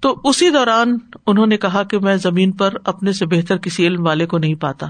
[0.01, 4.07] تو اسی دوران انہوں نے کہا کہ میں زمین پر اپنے سے بہتر کسی علم
[4.07, 4.87] والے کو نہیں پاتا۔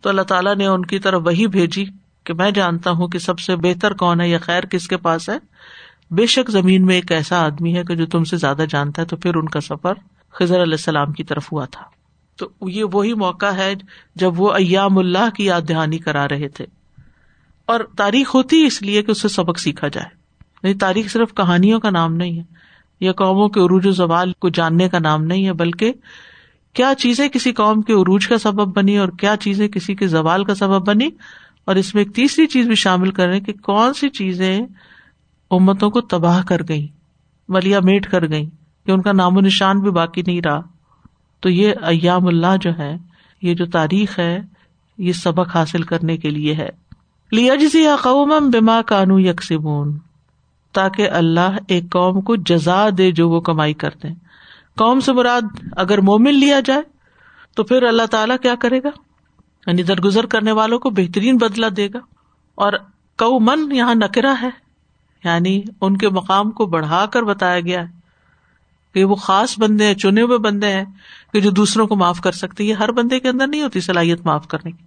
[0.00, 1.84] تو اللہ تعالیٰ نے ان کی طرف وہی بھیجی
[2.24, 5.28] کہ میں جانتا ہوں کہ سب سے بہتر کون ہے یا خیر کس کے پاس
[5.28, 5.38] ہے۔
[6.10, 9.06] بے شک زمین میں ایک ایسا آدمی ہے کہ جو تم سے زیادہ جانتا ہے،
[9.06, 9.92] تو پھر ان کا سفر
[10.32, 11.82] خزر علیہ السلام کی طرف ہوا تھا۔
[12.36, 13.74] تو یہ وہی موقع ہے
[14.14, 16.66] جب وہ ایام اللہ کی یاد دہانی کرا رہے تھے۔
[17.66, 20.08] اور تاریخ ہوتی اس لیے کہ اس سے سبق سیکھا جائے۔
[20.62, 22.57] نہیں، تاریخ صرف کہانیوں کا نام نہیں ہے۔
[23.00, 25.92] یا قوموں کے عروج و زوال کو جاننے کا نام نہیں ہے، بلکہ
[26.72, 30.44] کیا چیزیں کسی قوم کے عروج کا سبب بنی اور کیا چیزیں کسی کے زوال
[30.44, 31.10] کا سبب بنی؟
[31.64, 34.60] اور اس میں ایک تیسری چیز بھی شامل کر رہے کہ کون سی چیزیں
[35.50, 36.88] امتوں کو تباہ کر گئی
[37.48, 38.46] ملیا میٹ کر گئی
[38.86, 40.60] کہ ان کا نام و نشان بھی باقی نہیں رہا۔
[41.40, 42.96] تو یہ ایام اللہ جو ہے،
[43.42, 44.40] یہ جو تاریخ ہے،
[44.98, 46.68] یہ سبق حاصل کرنے کے لیے ہے۔
[47.32, 49.98] لیا جزیا قوم بما کانو یکسبون
[50.72, 54.14] تاکہ اللہ ایک قوم کو جزا دے جو وہ کمائی کرتے ہیں۔
[54.76, 55.40] قوم سے مراد
[55.76, 56.82] اگر مومن لیا جائے
[57.56, 58.88] تو پھر اللہ تعالیٰ کیا کرے گا؟
[59.66, 61.98] یعنی درگزر کرنے والوں کو بہترین بدلا دے گا۔
[62.54, 62.72] اور
[63.18, 64.50] کو من یہاں نکرا ہے۔
[65.24, 67.98] یعنی ان کے مقام کو بڑھا کر بتایا گیا ہے
[68.94, 70.84] کہ وہ خاص بندے ہیں، چنے ہوئے بندے ہیں
[71.32, 74.26] کہ جو دوسروں کو معاف کر سکتے یہ ہر بندے کے اندر نہیں ہوتی صلاحیت
[74.26, 74.84] معاف کرنے کی۔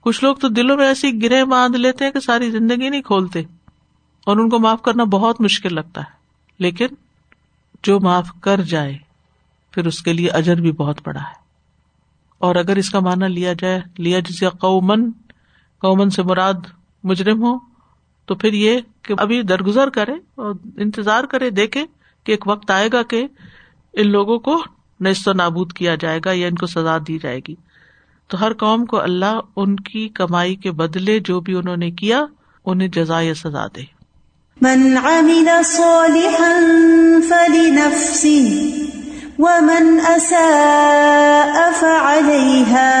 [0.00, 3.42] کچھ لوگ تو دلوں میں ایسی گرہ باندھ لیتے ہیں کہ ساری زندگی نہیں کھولتے۔
[4.26, 6.10] اور ان کو معاف کرنا بہت مشکل لگتا ہے۔
[6.58, 6.86] لیکن
[7.82, 8.98] جو معاف کر جائے،
[9.70, 11.46] پھر اس کے لیے اجر بھی بہت بڑا ہے۔
[12.38, 15.10] اور اگر اس کا مانا لیا جائے، لیا جسے قومن
[15.78, 16.54] قومن سے مراد
[17.04, 17.58] مجرم ہو
[18.26, 21.84] تو پھر یہ کہ ابھی درگزر کرے اور انتظار کرے، دیکھے
[22.24, 23.26] کہ ایک وقت آئے گا کہ
[23.92, 24.64] ان لوگوں کو
[25.00, 27.54] نشت و نابود کیا جائے گا یا ان کو سزا دی جائے گی۔
[28.28, 32.24] تو ہر قوم کو اللہ ان کی کمائی کے بدلے جو بھی انہوں نے کیا،
[32.64, 33.95] انہیں جزا یا سزا دے۔
[34.62, 36.52] من عمل صالحا
[37.28, 38.44] فلنفسه
[39.38, 42.92] ومن اساء فعليها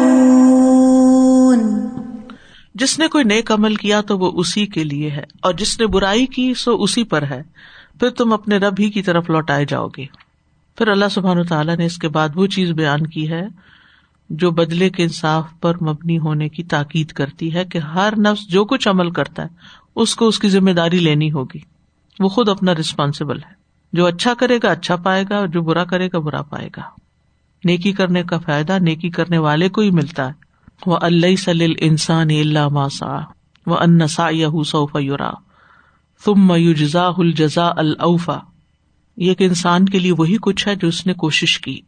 [2.74, 5.86] جس نے کوئی نیک عمل کیا تو وہ اسی کے لیے ہے، اور جس نے
[5.88, 7.42] برائی کی سو اسی پر ہے۔
[8.00, 10.06] پھر تم اپنے رب ہی کی طرف لوٹائے جاؤ گے۔
[10.78, 13.44] پھر اللہ سبحان تعالیٰ نے اس کے بعد وہ چیز بیان کی ہے
[14.30, 18.64] جو بدلے کے انصاف پر مبنی ہونے کی تاکید کرتی ہے کہ ہر نفس جو
[18.64, 19.48] کچھ عمل کرتا ہے،
[19.96, 21.60] اس کو اس کی ذمہ داری لینی ہوگی۔
[22.20, 23.52] وہ خود اپنا ریسپانسبل ہے۔
[23.92, 26.82] جو اچھا کرے گا اچھا پائے گا اور جو برا کرے گا، برا پائے گا۔
[27.64, 30.32] نیکی کرنے کا فائدہ نیکی کرنے والے کو ہی ملتا ہے۔
[30.86, 33.16] وہ اللہ سل انسان اللہ ماسا
[33.66, 34.28] وہ انسا
[34.66, 35.30] سوف یورا
[36.24, 38.38] تم میوجا الجزا الفا
[39.16, 41.80] یہ ایک انسان کے لیے وہی کچھ ہے جو اس نے کوشش کی۔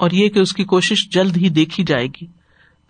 [0.00, 2.26] اور یہ کہ اس کی کوشش جلد ہی دیکھی جائے گی،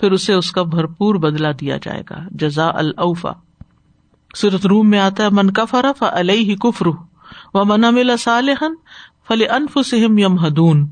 [0.00, 3.32] پھر اسے اس کا بھرپور بدلا دیا جائے گا۔ جزا الفا
[4.34, 8.74] سورت روم میں آتا ہے، من کفر علیہ کفر و من ملا صالحن
[9.28, 10.84] فل انف سہم یم ہدون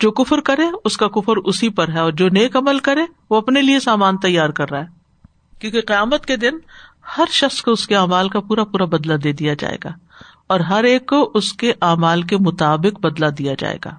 [0.00, 3.36] جو کفر کرے، اس کا کفر اسی پر ہے، اور جو نیک عمل کرے، وہ
[3.36, 6.58] اپنے لیے سامان تیار کر رہا ہے۔ کیونکہ قیامت کے دن
[7.16, 9.90] ہر شخص کو اس کے اعمال کا پورا پورا بدلا دے دیا جائے گا،
[10.46, 13.94] اور ہر ایک کو اس کے اعمال کے مطابق بدلا دیا جائے گا۔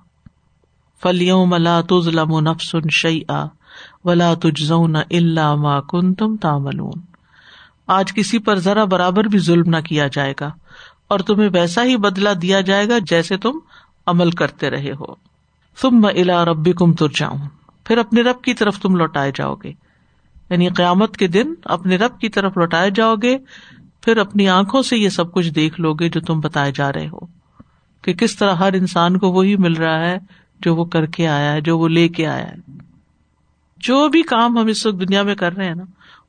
[1.04, 3.46] فلیوں ملا تم نفسن شعی آ
[4.04, 7.02] ولا تجزون اللہ ما کن تم تاملون
[7.88, 10.52] آج کسی پر ذرا برابر بھی ظلم نہ کیا جائے گا
[11.08, 13.52] اور تمہیں ویسا ہی بدلا دیا جائے گا جیسے تم
[14.06, 15.16] عمل کرتے رہے ہو۔
[15.82, 16.74] تم میں الا ربی
[17.84, 19.70] پھر اپنے رب کی طرف تم لوٹائے جاؤ گے۔
[20.50, 23.38] یعنی قیامت کے دن اپنے رب کی طرف لوٹائے جاؤ گے۔
[24.02, 27.08] پھر اپنی آنکھوں سے یہ سب کچھ دیکھ لو گے جو تم بتائے جا رہے
[27.08, 27.20] ہو۔
[28.02, 30.18] کہ کس طرح ہر انسان کو وہی مل رہا ہے
[30.66, 32.56] جو وہ کر کے آیا ہے، جو وہ لے کے آیا ہے۔
[33.78, 35.84] جو بھی کام ہم اس وقت دنیا میں کر رہے ہیں نا،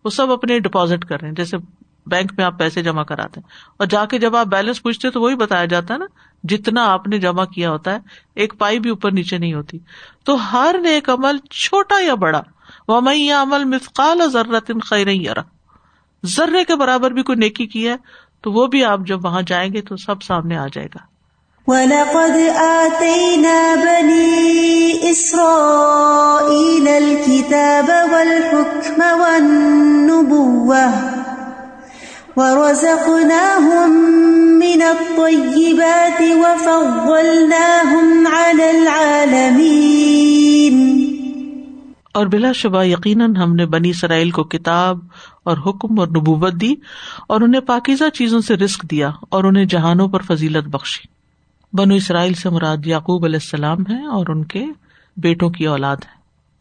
[0.05, 1.57] وہ سب اپنے ڈپازٹ کر رہے ہیں۔ جیسے
[2.07, 5.21] بینک میں آپ پیسے جمع کراتے ہیں۔ اور جا کے جب آپ بیلنس پوچھتے تو
[5.21, 6.05] وہی بتایا جاتا ہے نا،
[6.43, 7.99] جتنا آپ نے جمع کیا ہوتا ہے،
[8.35, 9.79] ایک پائی بھی اوپر نیچے نہیں ہوتی۔
[10.25, 12.43] تو ہر نیک عمل چھوٹا یا بڑا۔
[12.89, 15.07] وہ میں یہ عمل مفقال ضرورت خیر
[16.27, 17.97] ذرے کے برابر بھی کوئی نیکی کی ہے،
[18.41, 21.14] تو وہ بھی آپ جب وہاں جائیں گے تو سب سامنے آ جائے گا۔
[21.69, 30.89] وَلَقَدْ آتَيْنَا بَنِي إِسْرَائِيلَ الْكِتَابَ وَالْحُكْمَ وَالنُّبُوَّةَ
[32.37, 33.91] وَرَزَقْنَاهُم
[34.59, 39.89] مِّنَ الطَّيِّبَاتِ وَفَضَّلْنَاهُمْ عَلَى الْعَالَمِينَ
[42.13, 44.99] اور بلا شبہ یقیناً ہم نے بنی اسرائیل کو کتاب
[45.45, 46.75] اور حکم اور نبوت دی
[47.29, 51.14] اور انہیں پاکیزہ چیزوں سے رسک دیا اور انہیں جہانوں پر فضیلت بخشی۔
[51.75, 54.67] بنو اسرائیل سے مراد یعقوب علیہ السلام ہے اور ان کے
[55.17, 56.15] بیٹوں کی اولاد ہے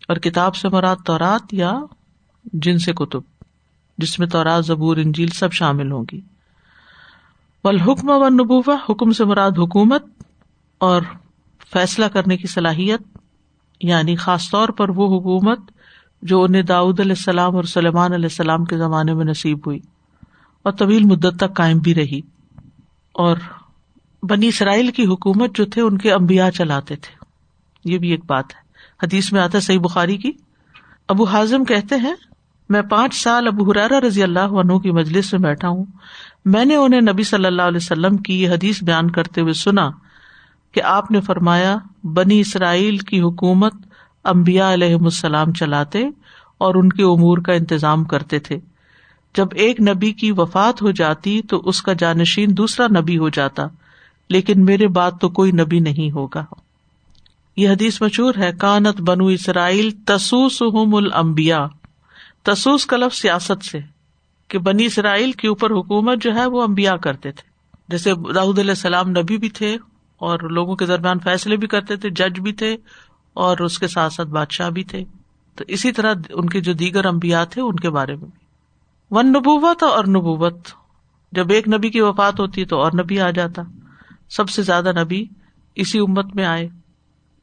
[0.07, 1.73] اور کتاب سے مراد تورات یا
[2.53, 3.21] جن سے کتب،
[3.97, 6.21] جس میں تو زبور، انجیل سب شامل ہوں گی۔
[7.63, 10.03] والحکم و نبوہ حکم سے مراد حکومت
[10.77, 11.01] اور
[11.73, 13.01] فیصلہ کرنے کی صلاحیت
[13.81, 15.59] یعنی خاص طور پر وہ حکومت
[16.21, 19.79] جو انہیں داود علیہ السلام اور سلیمان علیہ السلام کے زمانے میں نصیب ہوئی۔
[20.63, 22.19] اور طویل مدت تک قائم بھی رہی۔
[23.13, 23.37] اور
[24.23, 27.25] بنی اسرائیل کی حکومت جو تھے، ان کے امبیا چلاتے تھے۔
[27.93, 28.63] یہ بھی ایک بات ہے۔
[29.03, 30.31] حدیث میں آتا ہے صحیح بخاری کی۔
[31.07, 32.13] ابو حاضم کہتے ہیں،
[32.69, 35.85] میں پانچ سال ابو حرارا رضی اللہ عنہ کی مجلس میں بیٹھا ہوں۔
[36.45, 39.89] میں نے انہیں نبی صلی اللہ علیہ وسلم کی یہ حدیث بیان کرتے ہوئے سنا
[40.71, 43.73] کہ آپ نے فرمایا، بنی اسرائیل کی حکومت
[44.23, 46.03] امبیا علیہ السلام چلاتے
[46.57, 48.59] اور ان کے امور کا انتظام کرتے تھے۔
[49.35, 53.63] جب ایک نبی کی وفات ہو جاتی تو اس کا جانشین دوسرا نبی ہو جاتا۔
[54.29, 56.45] لیکن میرے بات تو کوئی نبی نہیں ہوگا۔
[57.57, 60.61] یہ حدیث مشہور ہے، کانت بنو اسرائیل تسوس
[60.93, 61.67] الامبیا
[62.43, 63.79] تسوس کا لفظ سیاست سے،
[64.47, 67.49] کہ بنی اسرائیل کے اوپر حکومت جو ہے وہ امبیا کرتے تھے۔
[67.87, 69.77] جیسے داود علیہ السلام نبی بھی تھے
[70.17, 72.77] اور لوگوں کے درمیان فیصلے بھی کرتے تھے، جج بھی تھے
[73.33, 75.03] اور اس کے ساتھ ساتھ بادشاہ بھی تھے۔
[75.55, 78.29] تو اسی طرح ان کے جو دیگر امبیا تھے، ان کے بارے میں
[79.11, 80.57] ون نبوت اور نبوت۔
[81.31, 83.61] جب ایک نبی کی وفات ہوتی تو اور نبی آ جاتا۔
[84.35, 85.25] سب سے زیادہ نبی
[85.75, 86.69] اسی امت میں آئے۔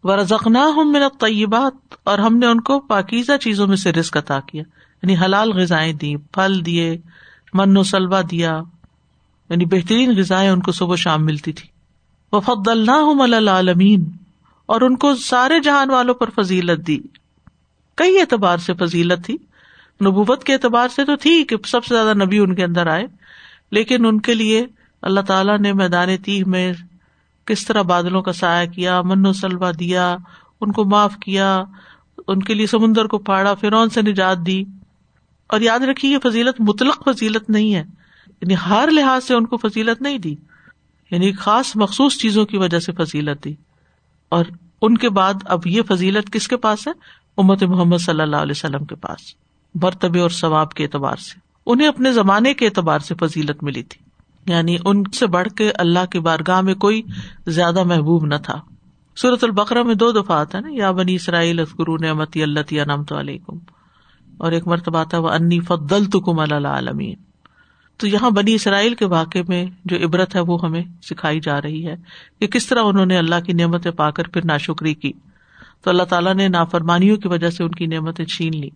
[0.03, 4.41] ورژنا ہوں میرا طیبات اور ہم نے ان کو پاکیزہ چیزوں میں سے رسک عطا
[4.41, 4.63] کیا۔
[5.03, 6.99] یعنی حلال غذائیں دی پھل دیے
[7.55, 8.61] من و سلوا دیا۔
[9.51, 11.69] یعنی بہترین غذائیں ان کو صبح شام ملتی تھی۔
[12.33, 14.11] وفد اللہ العالمین
[14.67, 16.99] اور ان کو سارے جہان والوں پر فضیلت دی۔
[17.95, 19.35] کئی اعتبار سے فضیلت تھی۔
[20.05, 23.07] نبوت کے اعتبار سے تو تھی کہ سب سے زیادہ نبی ان کے اندر آئے،
[23.71, 24.67] لیکن ان کے لیے
[25.03, 26.73] اللہ تعالیٰ نے میدان تیہ میں
[27.45, 30.17] کس طرح بادلوں کا سایہ کیا من و سلوا دیا،
[30.61, 31.65] ان کو معاف کیا،
[32.29, 34.65] ان کے لیے سمندر کو پھاڑا فرون سے نجات دی۔
[35.49, 37.85] اور یاد رکھیے، یہ فضیلت مطلق فضیلت نہیں ہے۔
[38.27, 40.35] یعنی ہر لحاظ سے ان کو فضیلت نہیں دی۔
[41.11, 43.55] یعنی خاص مخصوص چیزوں کی وجہ سے فضیلت دی۔
[44.29, 44.45] اور
[44.83, 46.93] ان کے بعد اب یہ فضیلت کس کے پاس ہے؟
[47.37, 49.35] امت محمد صلی اللہ علیہ وسلم کے پاس۔
[49.75, 54.10] مرتبے اور ثواب کے اعتبار سے۔ انہیں اپنے زمانے کے اعتبار سے فضیلت ملی تھی۔
[54.47, 57.03] یعنی ان سے بڑھ کے اللہ کی بارگاہ میں کوئی
[57.47, 58.61] زیادہ محبوب نہ تھا۔
[59.17, 63.05] سورت البقرا میں دو دفعہ آتا ہے نا، یا بنی اسرائیل اسکرو نعمتی اللہ نام
[63.05, 63.59] تو علیکم۔
[64.39, 67.15] اور ایک مرتبہ تھا وہ انی فدل تو کم العالمین۔
[67.97, 71.87] تو یہاں بنی اسرائیل کے واقع میں جو عبرت ہے، وہ ہمیں سکھائی جا رہی
[71.87, 71.95] ہے
[72.41, 75.13] کہ کس طرح انہوں نے اللہ کی نعمتیں پا کر پھر ناشکری کی۔
[75.83, 78.69] تو اللہ تعالیٰ نے نافرمانیوں کی وجہ سے ان کی نعمتیں چھین لی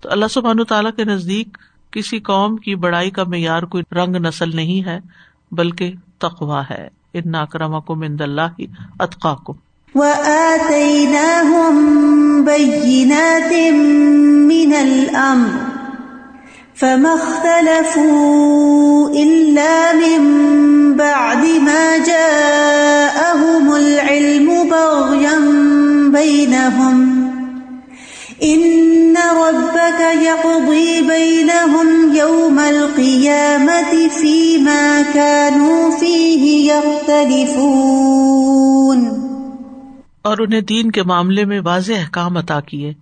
[0.00, 1.58] تو اللہ سبحان تعالیٰ کے نزدیک
[1.92, 5.00] کسی قوم کی بڑائی کا معیار کوئی رنگ نسل نہیں ہے،
[5.52, 8.60] بلکہ تقوا ہے۔ ان ناکرما کو مند اللہ
[9.00, 9.54] اطقا کو
[16.80, 19.08] فما اختلفوا
[19.94, 25.38] من بعد ما جاءهم العلم بغيا
[26.08, 27.18] بينهم
[28.42, 28.77] إن
[29.48, 37.38] ربك يقضي بينهم يوم القيامة فيما كانوا فيه يختلفون۔
[40.22, 42.92] اور انہیں دین کے معاملے میں واضح احکام عطا کیے۔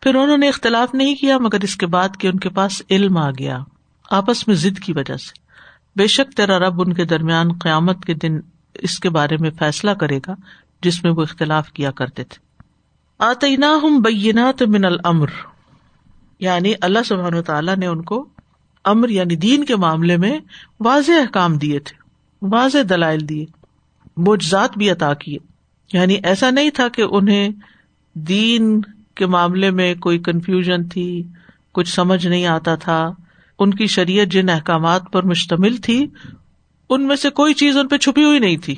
[0.00, 3.16] پھر انہوں نے اختلاف نہیں کیا، مگر اس کے بعد کہ ان کے پاس علم
[3.16, 3.58] آ گیا۔
[4.10, 5.38] آپس میں ضد کی وجہ سے۔
[5.96, 8.40] بے شک تیرا رب ان کے درمیان قیامت کے دن
[8.74, 10.34] اس کے بارے میں فیصلہ کرے گا،
[10.82, 12.44] جس میں وہ اختلاف کیا کرتے تھے۔
[13.18, 15.53] آتینا ہم بینات من المر
[16.44, 18.28] یعنی اللہ سبحان تعالیٰ نے ان کو
[18.84, 20.38] امر یعنی دین کے معاملے میں
[20.80, 21.96] واضح احکام دیے تھے،
[22.46, 23.44] واضح دلائل دیے
[24.16, 25.38] بوجھات بھی عطا کیے۔
[25.92, 27.48] یعنی ایسا نہیں تھا کہ انہیں
[28.14, 28.80] دین
[29.14, 31.22] کے معاملے میں کوئی کنفیوژن تھی،
[31.72, 33.10] کچھ سمجھ نہیں آتا تھا۔
[33.58, 36.06] ان کی شریعت جن احکامات پر مشتمل تھی،
[36.90, 38.76] ان میں سے کوئی چیز ان پہ چھپی ہوئی نہیں تھی۔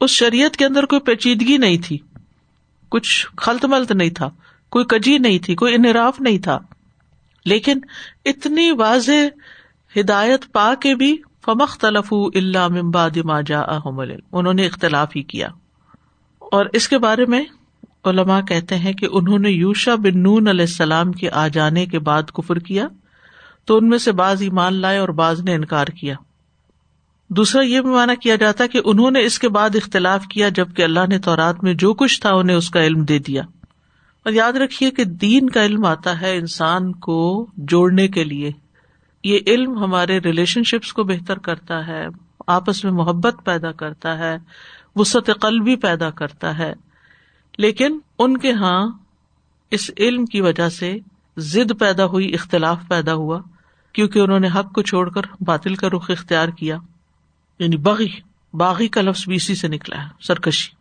[0.00, 1.98] اس شریعت کے اندر کوئی پیچیدگی نہیں تھی۔
[2.88, 4.30] کچھ خلط ملت نہیں تھا،
[4.68, 6.58] کوئی کجی نہیں تھی، کوئی انحراف نہیں تھا۔
[7.44, 7.78] لیکن
[8.24, 9.28] اتنی واضح
[10.00, 13.10] ہدایت پا کے بھی فمخ تلف اللہ ممباد
[13.46, 13.60] جا
[14.32, 15.48] انہوں نے اختلاف ہی کیا۔
[16.38, 17.44] اور اس کے بارے میں
[18.04, 21.98] علماء کہتے ہیں کہ انہوں نے یوشا بن نون علیہ السلام کے آ جانے کے
[21.98, 22.88] بعد کفر کیا،
[23.64, 26.14] تو ان میں سے بعض ایمان لائے اور بعض نے انکار کیا۔
[27.30, 30.82] دوسرا یہ بھی مانا کیا جاتا کہ انہوں نے اس کے بعد اختلاف کیا، جبکہ
[30.82, 33.42] اللہ نے تورات میں جو کچھ تھا انہیں اس کا علم دے دیا۔
[34.24, 38.52] اور یاد رکھیے کہ دین کا علم آتا ہے انسان کو جوڑنے کے لیے۔
[39.24, 42.06] یہ علم ہمارے ریلیشن شپس کو بہتر کرتا ہے،
[42.46, 44.36] آپس میں محبت پیدا کرتا ہے
[44.96, 46.72] وسط قلبی پیدا کرتا ہے۔
[47.58, 48.92] لیکن ان کے یہاں
[49.70, 50.96] اس علم کی وجہ سے
[51.36, 53.40] ضد پیدا ہوئی، اختلاف پیدا ہوا،
[53.92, 56.76] کیونکہ انہوں نے حق کو چھوڑ کر باطل کا رخ اختیار کیا۔
[57.58, 58.08] یعنی باغی
[58.52, 60.72] باغی کا لفظ بی سی سے نکلا ہے، سرکشی۔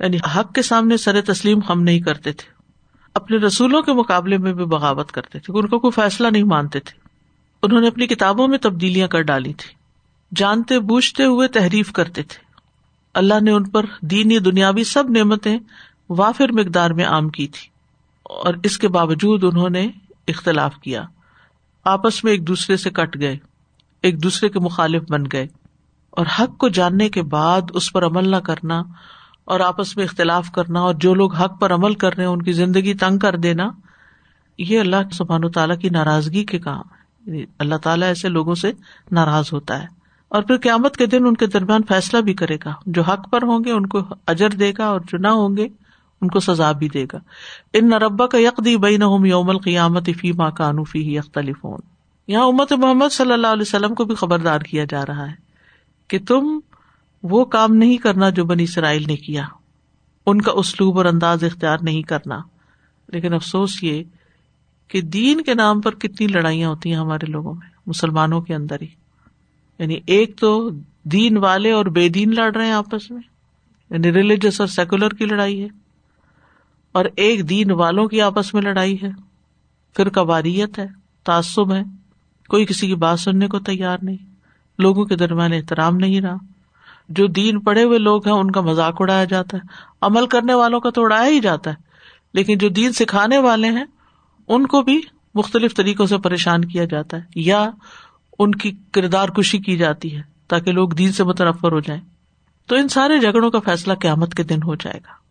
[0.00, 2.53] یعنی حق کے سامنے سر تسلیم ہم نہیں کرتے تھے۔
[3.14, 6.80] اپنے رسولوں کے مقابلے میں بھی بغاوت کرتے تھے، ان کو کوئی فیصلہ نہیں مانتے
[6.80, 7.00] تھے۔
[7.62, 9.74] انہوں نے اپنی کتابوں میں تبدیلیاں کر ڈالی تھی
[10.36, 12.44] جانتے بوجھتے ہوئے تحریف کرتے تھے۔
[13.14, 15.58] اللہ نے ان پر دینی دنیاوی سب نعمتیں
[16.10, 17.68] وافر مقدار میں عام کی تھی
[18.22, 19.88] اور اس کے باوجود انہوں نے
[20.28, 21.02] اختلاف کیا۔
[21.84, 23.38] آپس میں ایک دوسرے سے کٹ گئے،
[24.02, 25.46] ایک دوسرے کے مخالف بن گئے۔
[26.10, 28.82] اور حق کو جاننے کے بعد اس پر عمل نہ کرنا
[29.44, 32.42] اور آپس میں اختلاف کرنا اور جو لوگ حق پر عمل کر رہے ہیں، ان
[32.42, 33.70] کی زندگی تنگ کر دینا،
[34.58, 36.82] یہ اللہ سبحان و تعالیٰ کی ناراضگی کے کام
[37.26, 38.72] یعنی اللہ تعالیٰ ایسے لوگوں سے
[39.10, 39.86] ناراض ہوتا ہے۔
[40.28, 43.42] اور پھر قیامت کے دن ان کے درمیان فیصلہ بھی کرے گا۔ جو حق پر
[43.42, 45.68] ہوں گے، ان کو اجر دے گا، اور جو نہ ہوں گے،
[46.20, 47.18] ان کو سزا بھی دے گا۔
[47.72, 51.66] ان نربا کا یکدی بین یوم القیامت فی ماں کانوفی یختلف
[52.28, 55.34] یہاں امت محمد صلی اللہ علیہ وسلم کو بھی خبردار کیا جا رہا ہے
[56.08, 56.60] کہ تم
[57.24, 59.44] وہ کام نہیں کرنا جو بنی اسرائیل نے کیا۔
[60.26, 62.38] ان کا اسلوب اور انداز اختیار نہیں کرنا۔
[63.08, 64.02] لیکن افسوس یہ
[64.88, 68.76] کہ دین کے نام پر کتنی لڑائیاں ہوتی ہیں ہمارے لوگوں میں، مسلمانوں کے اندر
[68.82, 68.86] ہی۔
[69.78, 70.70] یعنی ایک تو
[71.04, 73.22] دین والے اور بے دین لڑ رہے ہیں آپس میں۔
[73.90, 75.68] یعنی ریلیجس اور سیکولر کی لڑائی ہے۔
[76.92, 79.10] اور ایک دین والوں کی آپس میں لڑائی ہے۔
[79.94, 80.86] پھر قواریت ہے،
[81.24, 81.82] تعصب ہے۔
[82.48, 84.16] کوئی کسی کی بات سننے کو تیار نہیں۔
[84.78, 86.53] لوگوں کے درمیان احترام نہیں رہا۔
[87.08, 89.66] جو دین پڑھے ہوئے لوگ ہیں، ان کا مذاق اڑایا جاتا ہے۔
[90.00, 91.74] عمل کرنے والوں کا تو اڑایا ہی جاتا ہے۔
[92.34, 93.84] لیکن جو دین سکھانے والے ہیں،
[94.48, 95.00] ان کو بھی
[95.34, 97.70] مختلف طریقوں سے پریشان کیا جاتا ہے۔ یا
[98.38, 102.00] ان کی کردار کشی کی جاتی ہے تاکہ لوگ دین سے متنفر ہو جائیں۔
[102.66, 105.23] تو ان سارے جھگڑوں کا فیصلہ قیامت کے دن ہو جائے گا۔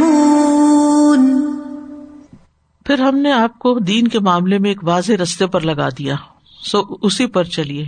[2.86, 6.16] پھر ہم نے آپ کو دین کے معاملے میں ایک واضح رستے پر لگا دیا۔
[6.64, 7.86] سو اسی پر چلیے۔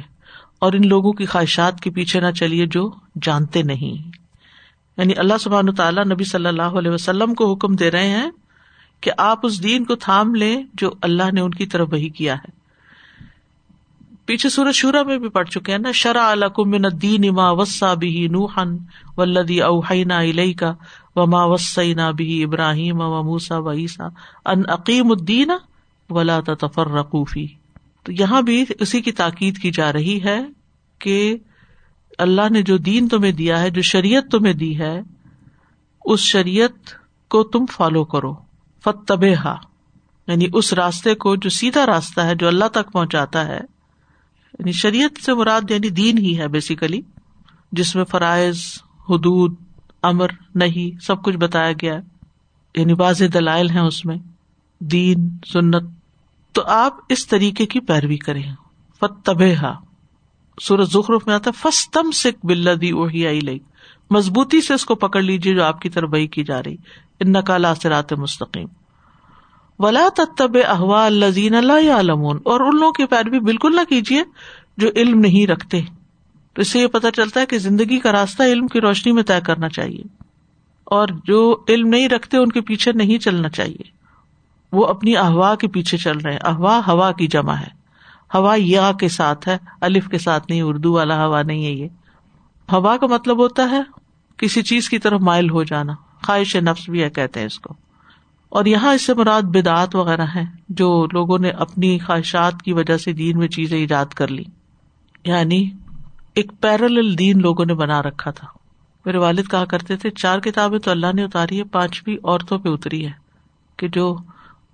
[0.60, 4.12] اور ان لوگوں کی خواہشات کے پیچھے نہ چلیے جو جانتے نہیں۔
[4.98, 8.32] یعنی اللہ سبحان تعالیٰ نبی صلی اللہ علیہ وسلم کو حکم دے رہے ہیں
[9.02, 12.36] کہ آپ اس دین کو تھام لیں جو اللہ نے ان کی طرف وہی کیا
[12.36, 12.62] ہے۔
[14.26, 18.28] پیچھے سورج شورا میں بھی پڑھ چکے ہیں نا شرا الکمن دین اما وسا بھی
[18.28, 18.78] نوحن
[19.18, 20.74] ولدی اوہینا علیہ کا
[21.16, 24.08] وما وسینا بھی ابراہیم و موسا و عیسا
[24.46, 25.52] ان عقیم الدین
[26.10, 27.48] ولا تفر رقوفی
[28.04, 30.40] تو یہاں بھی اسی کی تاکید کی جا رہی ہے
[31.00, 31.38] کہ
[32.18, 35.02] اللہ نے جو دین تمہیں دیا ہے، جو شریعت تمہیں دی ہے،
[36.06, 36.90] اس شریعت
[37.30, 38.34] کو تم فالو کرو۔
[38.84, 43.60] فتب یعنی اس راستے کو جو سیدھا راستہ ہے جو اللہ تک پہنچاتا ہے
[44.60, 47.02] یعنی شریعت سے مراد یعنی دین ہی ہے بیسیکلی
[47.72, 48.58] جس میں فرائض،
[49.10, 49.56] حدود،
[50.04, 52.00] امر نہیں، سب کچھ بتایا گیا
[52.76, 54.18] یعنی واضح دلائل ہیں اس میں،
[54.80, 55.90] دین، سنت۔
[56.52, 58.44] تو آپ اس طریقے کی پیروی کریں۔
[59.00, 59.30] فت
[60.62, 63.60] سورج زخرف میں آتا فستم سکھ بلدی اوہی آئی لئی
[64.12, 66.76] مضبوطی سے اس کو پکڑ لیجیے جو آپ کی طرف وہی کی جا رہی۔
[67.22, 68.68] ان نقال رات مستقیم۔
[69.80, 70.08] ولا
[70.38, 74.24] تب احوا الزین اللہ عالمون اور ان لوگوں کی پیروی بالکل نہ کیجیے
[74.78, 75.82] جو علم نہیں رکھتے۔
[76.54, 79.24] تو اس سے یہ پتا چلتا ہے کہ زندگی کا راستہ علم کی روشنی میں
[79.24, 80.02] طے کرنا چاہیے۔
[80.84, 83.84] اور جو علم نہیں رکھتے، ان کے پیچھے نہیں چلنا چاہیے۔
[84.72, 87.82] وہ اپنی احوا کے پیچھے چل رہے احوا ہوا کی جمع ہے۔
[88.34, 91.88] ہوا یا کے ساتھ ہے۔ الف کے ساتھ نہیں، اردو والا ہوا نہیں ہے یہ۔
[92.72, 93.82] ہوا کا مطلب ہوتا ہے
[94.38, 97.74] کسی چیز کی طرف مائل ہو جانا۔ خواہش نفس بھی ہے کہتے ہیں اس کو۔
[98.50, 102.98] اور یہاں اس سے مراد بدعت وغیرہ ہیں جو لوگوں نے اپنی خواہشات کی وجہ
[102.98, 104.44] سے دین میں چیزیں ایجاد کر لی
[105.26, 105.70] یعنی
[106.36, 108.48] ایک پیرل دین لوگوں نے بنا رکھا تھا۔
[109.06, 112.70] میرے والد کہا کرتے تھے، چار کتابیں تو اللہ نے اتاری ہے پانچویں عورتوں پہ
[112.70, 113.12] اتری ہے
[113.78, 114.18] کہ جو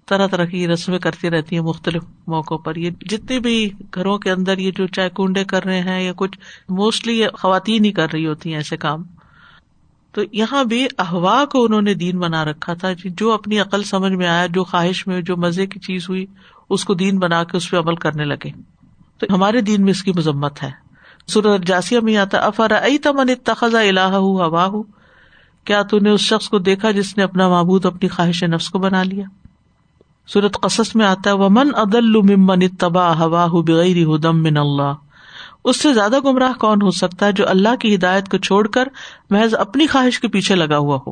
[0.06, 4.32] طرح طرح کی رسمیں کرتی رہتی ہیں مختلف موقعوں پر۔ یہ جتنی بھی گھروں کے
[4.32, 8.28] اندر یہ جو چائے کنڈے کر رہے ہیں یا کچھ موسٹلی خواتین ہی کر رہی
[8.28, 9.04] ہوتی ہیں ایسے کام۔
[10.18, 13.84] تو یہاں بھی احوا کو انہوں نے دین بنا رکھا تھا جی، جو اپنی عقل
[13.84, 16.26] سمجھ میں آیا، جو خواہش میں، جو مزے کی چیز ہوئی،
[16.70, 18.52] اس کو دین بنا کے اس پہ عمل کرنے لگے۔
[19.18, 20.72] تو ہمارے دین میں اس کی مذمت ہے۔
[21.28, 24.84] سورت جاسیا میں آتا افر ائی تمن تخذا الہ ہوا ہوں
[25.64, 29.04] کیا نے اس شخص کو دیکھا جس نے اپنا معبود، اپنی خواہش نفس کو بنا
[29.04, 29.26] لیا؟
[30.28, 34.94] سورت قصص میں آتا ہے، ومن عدل ممن اتبا ہوا بغیر ہدم من اللہ
[35.68, 38.88] اس سے زیادہ گمراہ کون ہو سکتا ہے جو اللہ کی ہدایت کو چھوڑ کر
[39.30, 41.12] محض اپنی خواہش کے پیچھے لگا ہوا ہو؟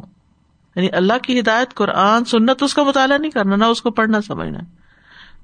[0.75, 4.21] یعنی اللہ کی ہدایت، قرآن، سنت، اس کا مطالعہ نہیں کرنا، نہ اس کو پڑھنا،
[4.21, 4.59] سمجھنا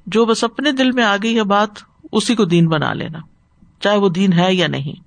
[0.07, 1.69] جو بس اپنے دل میں آ گئی ہے بات،
[2.11, 3.19] اسی کو دین بنا لینا،
[3.79, 5.03] چاہے وہ دین ہے یا نہیں۔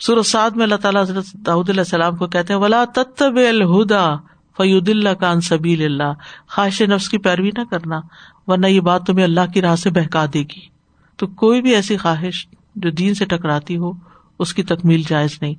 [0.00, 4.16] سورج سعد میں اللہ تعالیٰ حضرت داود علیہ السلام کو کہتے ہیں، ولا تب الہدا
[4.56, 6.12] فیود اللہ کا انصبیل اللہ
[6.48, 8.00] خواہش نفس کی پیروی نہ کرنا،
[8.46, 10.78] ورنہ یہ بات تمہیں اللہ کی راہ سے بہکا دے گی۔
[11.16, 12.46] تو کوئی بھی ایسی خواہش
[12.82, 13.92] جو دین سے ٹکراتی ہو
[14.38, 15.54] اس کی تکمیل جائز نہیں۔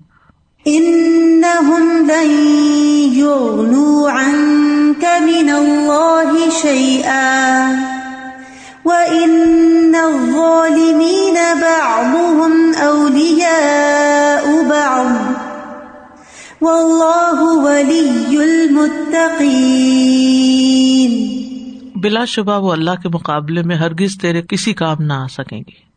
[21.95, 25.88] بلا شبہ وہ اللہ کے مقابلے میں ہرگز تیرے کسی کام نہ آ سکیں گے۔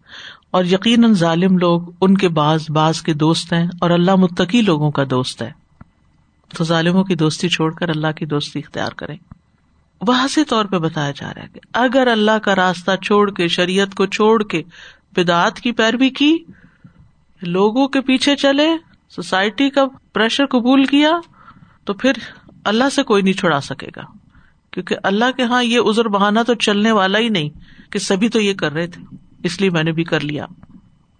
[0.53, 4.91] اور یقیناً ظالم لوگ ان کے بعض بعض کے دوست ہیں اور اللہ متقی لوگوں
[4.91, 5.53] کا دوست ہے۔
[6.59, 9.17] تو ظالموں کی دوستی چھوڑ کر اللہ کی دوستی اختیار کریں۔
[10.09, 13.95] واضح طور پہ بتایا جا رہا ہے کہ اگر اللہ کا راستہ چھوڑ کے، شریعت
[13.95, 14.63] کو چھوڑ کے
[15.17, 16.39] بدعت کی پیروی کی،
[17.43, 18.69] لوگوں کے پیچھے چلے،
[19.11, 21.11] سوسائٹی کا پریشر قبول کیا،
[21.85, 22.13] تو پھر
[22.65, 24.03] اللہ سے کوئی نہیں چھڑا سکے گا۔
[24.71, 27.49] کیونکہ اللہ کے ہاں یہ ازر بہانا تو چلنے والا ہی نہیں
[27.93, 30.47] کہ سبھی تو یہ کر رہے تھے۔ اس لیے میں نے بھی کر لیا۔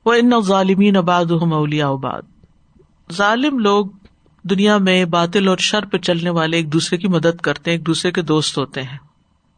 [0.05, 2.23] وہ ان ظالمین آباد اولیا اباد
[3.13, 3.87] ظالم لوگ
[4.43, 7.87] دنیا میں باطل اور شر پہ چلنے والے ایک دوسرے کی مدد کرتے ہیں، ایک
[7.87, 8.99] دوسرے کے دوست ہوتے ہیں۔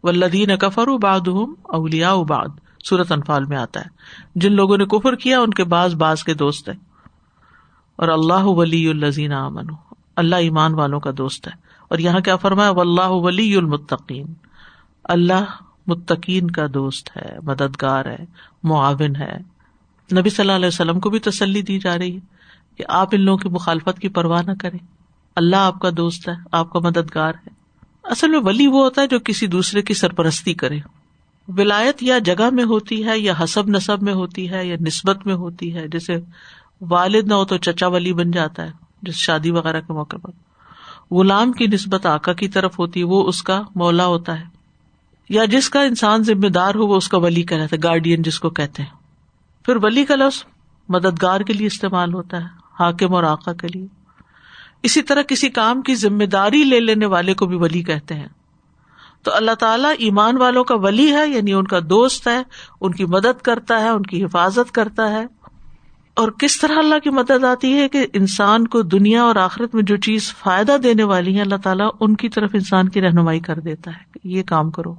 [0.03, 1.21] ولدین کفر اباد
[1.62, 2.49] اولیا اباد
[2.85, 3.87] سورت انفال میں آتا ہے۔
[4.35, 6.77] جن لوگوں نے کفر کیا، ان کے بعض باز کے دوست ہیں۔
[7.97, 9.67] اور اللہ ولی الزین امن
[10.17, 11.53] اللہ ایمان والوں کا دوست ہے۔
[11.89, 14.27] اور یہاں کیا فرمایا؟ اللہ ولی المتقین۔
[15.05, 15.45] اللہ
[15.87, 18.24] متقین کا دوست ہے، مددگار ہے،
[18.62, 19.37] معاون ہے۔
[20.18, 22.20] نبی صلی اللہ علیہ وسلم کو بھی تسلی دی جا رہی ہے
[22.76, 24.78] کہ آپ ان لوگوں کی مخالفت کی پرواہ نہ کریں۔
[25.37, 27.49] اللہ آپ کا دوست ہے، آپ کا مددگار ہے۔
[28.03, 30.78] اصل میں ولی وہ ہوتا ہے جو کسی دوسرے کی سرپرستی کرے۔
[31.49, 35.35] ولایت یا جگہ میں ہوتی ہے، یا حسب نصب میں ہوتی ہے، یا نسبت میں
[35.35, 36.16] ہوتی ہے۔ جیسے
[36.80, 38.70] والد نہ ہو تو چچا ولی بن جاتا ہے،
[39.03, 40.30] جس شادی وغیرہ کے موقع پر۔
[41.14, 44.54] غلام کی نسبت آکا کی طرف ہوتی ہے، وہ اس کا مولا ہوتا ہے۔
[45.29, 48.41] یا جس کا انسان ذمہ دار ہو وہ اس کا ولی کہلاتا ہے گارڈین جس
[48.41, 48.91] کو کہتے ہیں۔
[49.64, 50.45] پھر ولی کا لفظ
[50.89, 52.47] مددگار کے لیے استعمال ہوتا ہے،
[52.81, 53.87] حاکم اور آکا کے لیے۔
[54.83, 58.29] اسی طرح کسی کام کی ذمہ داری لے لینے والے کو بھی ولی کہتے ہیں۔
[59.22, 62.43] تو اللہ تعالیٰ ایمان والوں کا ولی ہے یعنی ان کا دوست ہے،
[62.81, 65.27] ان کی مدد کرتا ہے، ان کی حفاظت کرتا ہے۔
[66.14, 69.83] اور کس طرح اللہ کی مدد آتی ہے کہ انسان کو دنیا اور آخرت میں
[69.83, 73.59] جو چیز فائدہ دینے والی ہے اللہ تعالیٰ ان کی طرف انسان کی رہنمائی کر
[73.59, 74.95] دیتا ہے یہ کام کرو۔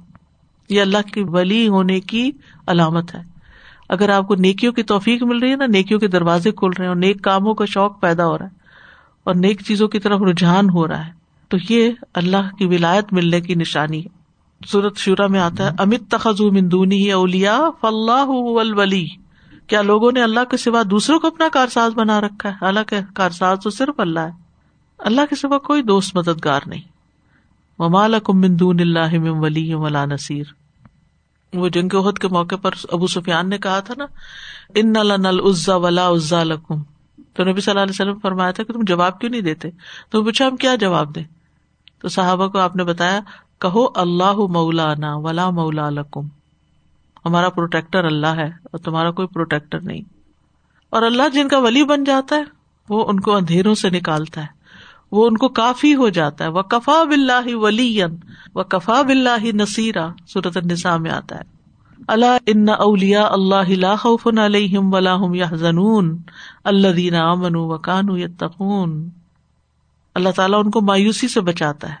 [0.68, 2.30] یہ اللہ کی ولی ہونے کی
[2.66, 3.20] علامت ہے۔
[3.88, 6.84] اگر آپ کو نیکیوں کی توفیق مل رہی ہے نا نیکیوں کے دروازے کھل رہے
[6.84, 8.56] ہیں اور نیک کاموں کا شوق پیدا ہو رہا ہے
[9.24, 11.12] اور نیک چیزوں کی طرف رجحان ہو رہا ہے
[11.48, 14.16] تو یہ اللہ کی ولایت ملنے کی نشانی ہے۔
[14.66, 19.08] سورت شورا میں آتا ہے امت تخذ مندونی اولیا فلاح ولی
[19.66, 23.58] کیا لوگوں نے اللہ کے سوا دوسروں کو اپنا کارساز بنا رکھا ہے؟ حالانکہ کارساز
[23.62, 24.30] تو صرف اللہ ہے۔
[24.98, 26.95] اللہ کے سوا کوئی دوست مددگار نہیں۔
[27.78, 30.44] ممال کم مندون اللہ ولی ولا نصیر۔
[31.54, 34.04] وہ جنگ عہد کے موقع پر ابو سفیان نے کہا تھا نا،
[34.74, 36.82] ان نل عزا ولا عزا لکم۔
[37.34, 39.70] تو نبی صلی اللہ علیہ وسلم فرمایا تھا کہ تم جواب کیوں نہیں دیتے؟
[40.10, 41.24] تو پوچھا، ہم کیا جواب دیں؟
[41.98, 43.20] تو صحابہ کو آپ نے بتایا،
[43.60, 46.28] کہو، اللہ مولانا ولا مولا لکم۔
[47.24, 50.00] ہمارا پروٹیکٹر اللہ ہے اور تمہارا کوئی پروٹیکٹر نہیں۔
[50.90, 52.42] اور اللہ جن کا ولی بن جاتا ہے،
[52.88, 54.55] وہ ان کو اندھیروں سے نکالتا ہے۔
[55.12, 58.00] وہ ان کو کافی ہو جاتا ہے۔ وہ کفا بلّہ ولی
[58.54, 61.56] و کفا بلّہ نصیرہ صورت النساء میں آتا ہے۔
[62.08, 66.18] اللہ ان اولیا اللہ خوف علیہم ولا ہم یا زنون
[66.64, 67.56] اللہ دینا امن
[70.14, 71.94] اللہ تعالیٰ ان کو مایوسی سے بچاتا ہے،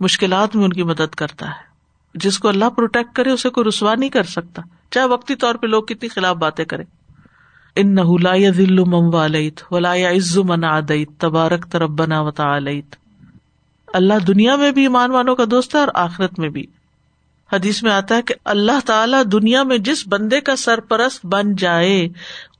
[0.00, 1.74] مشکلات میں ان کی مدد کرتا ہے۔
[2.14, 5.66] جس کو اللہ پروٹیکٹ کرے، اسے کوئی رسوا نہیں کر سکتا۔ چاہے وقتی طور پہ
[5.66, 6.84] لوگ کتنی خلاف باتیں کریں۔
[7.76, 8.00] ان نہ
[8.50, 12.56] ذل مم والت ولا عز من عدیت تبارک تربنا وطا
[13.86, 16.66] اللہ دنیا میں بھی ایمان والوں کا دوست ہے اور آخرت میں بھی۔
[17.52, 22.08] حدیث میں آتا ہے کہ اللہ تعالیٰ دنیا میں جس بندے کا سرپرست بن جائے،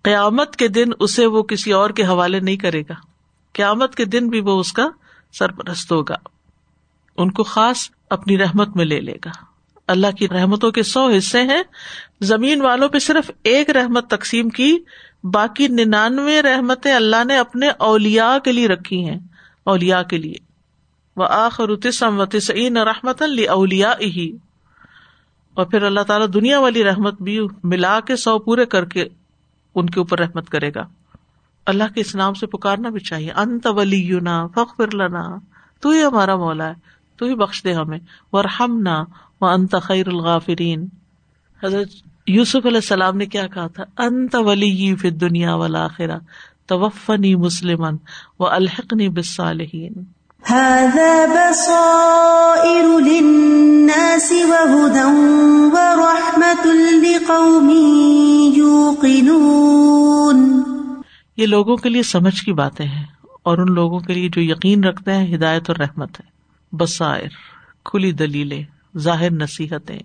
[0.03, 2.95] قیامت کے دن اسے وہ کسی اور کے حوالے نہیں کرے گا۔
[3.53, 4.89] قیامت کے دن بھی وہ اس کا
[5.33, 6.17] سرپرست ہوگا۔
[7.17, 9.54] ان کو خاص اپنی رحمت میں لے لے گا۔
[9.89, 11.63] اللہ کی رحمتوں کے سو حصے ہیں۔
[12.21, 14.79] زمین والوں پہ صرف ایک رحمت تقسیم کی،
[15.25, 19.19] باقی ننانوے رحمتیں اللہ نے اپنے اولیا کے لیے رکھی ہیں
[19.65, 20.35] اولیا کے لیے۔
[21.17, 21.77] وہ آخر و
[22.27, 24.37] تسعین رحمت اولیا ہی
[25.55, 29.05] اور پھر اللہ تعالیٰ دنیا والی رحمت بھی ملا کے سو پورے کر کے
[29.75, 30.87] ان کے اوپر رحمت کرے گا۔
[31.67, 35.37] اللہ کے اس نام سے پکارنا بھی چاہیے۔ انت ولی یونا فخر لنا۔
[35.81, 36.75] تو ہی ہمارا مولا ہے،
[37.17, 37.99] تو ہی بخش دے ہمیں۔
[38.33, 39.05] ورحم نہ
[39.41, 40.87] وہ انت خیر الغافرین۔
[41.65, 41.89] حضرت
[42.27, 46.19] یوسف علیہ السلام نے کیا کہا تھا؟ انت ولی فی دنیا والا خیرا
[46.67, 47.87] توفنی مسلم
[48.39, 49.93] و الحقنی بالصالحین۔
[50.53, 56.69] هذا بصائر للناس وهدى ورحمة
[57.03, 57.73] لقوم
[58.57, 60.63] يوقنون۔
[61.37, 63.07] یہ لوگوں کے لیے سمجھ کی باتیں ہیں
[63.43, 66.25] اور ان لوگوں کے لیے جو یقین رکھتے ہیں ہدایت اور رحمت ہے۔
[66.77, 67.29] بسائر
[67.85, 69.99] کھلی دلیلیں۔ ظاہر نصیحتیں،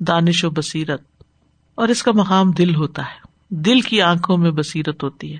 [0.00, 1.02] دانش و بصیرت،
[1.74, 5.38] اور اس کا مقام دل ہوتا ہے۔ دل کی آنکھوں میں بصیرت ہوتی ہے،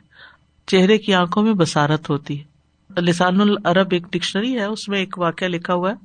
[0.67, 5.19] چہرے کی آنکھوں میں بسارت ہوتی ہے۔ لسان العرب ایک ڈکشنری ہے، اس میں ایک
[5.19, 5.97] واقعہ لکھا ہوا ہے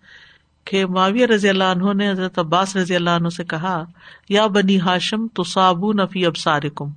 [0.65, 3.83] کہ معاویہ رضی اللہ عنہ نے حضرت عباس رضی اللہ عنہ سے کہا،
[4.29, 6.89] یا بنی ہاشم تو صابو نفی اب سارکم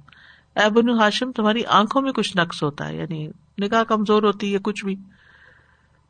[0.57, 3.27] اے بنی ہاشم، تمہاری آنکھوں میں کچھ نقص ہوتا ہے یعنی
[3.62, 4.95] نگاہ کمزور ہوتی ہے، کچھ بھی۔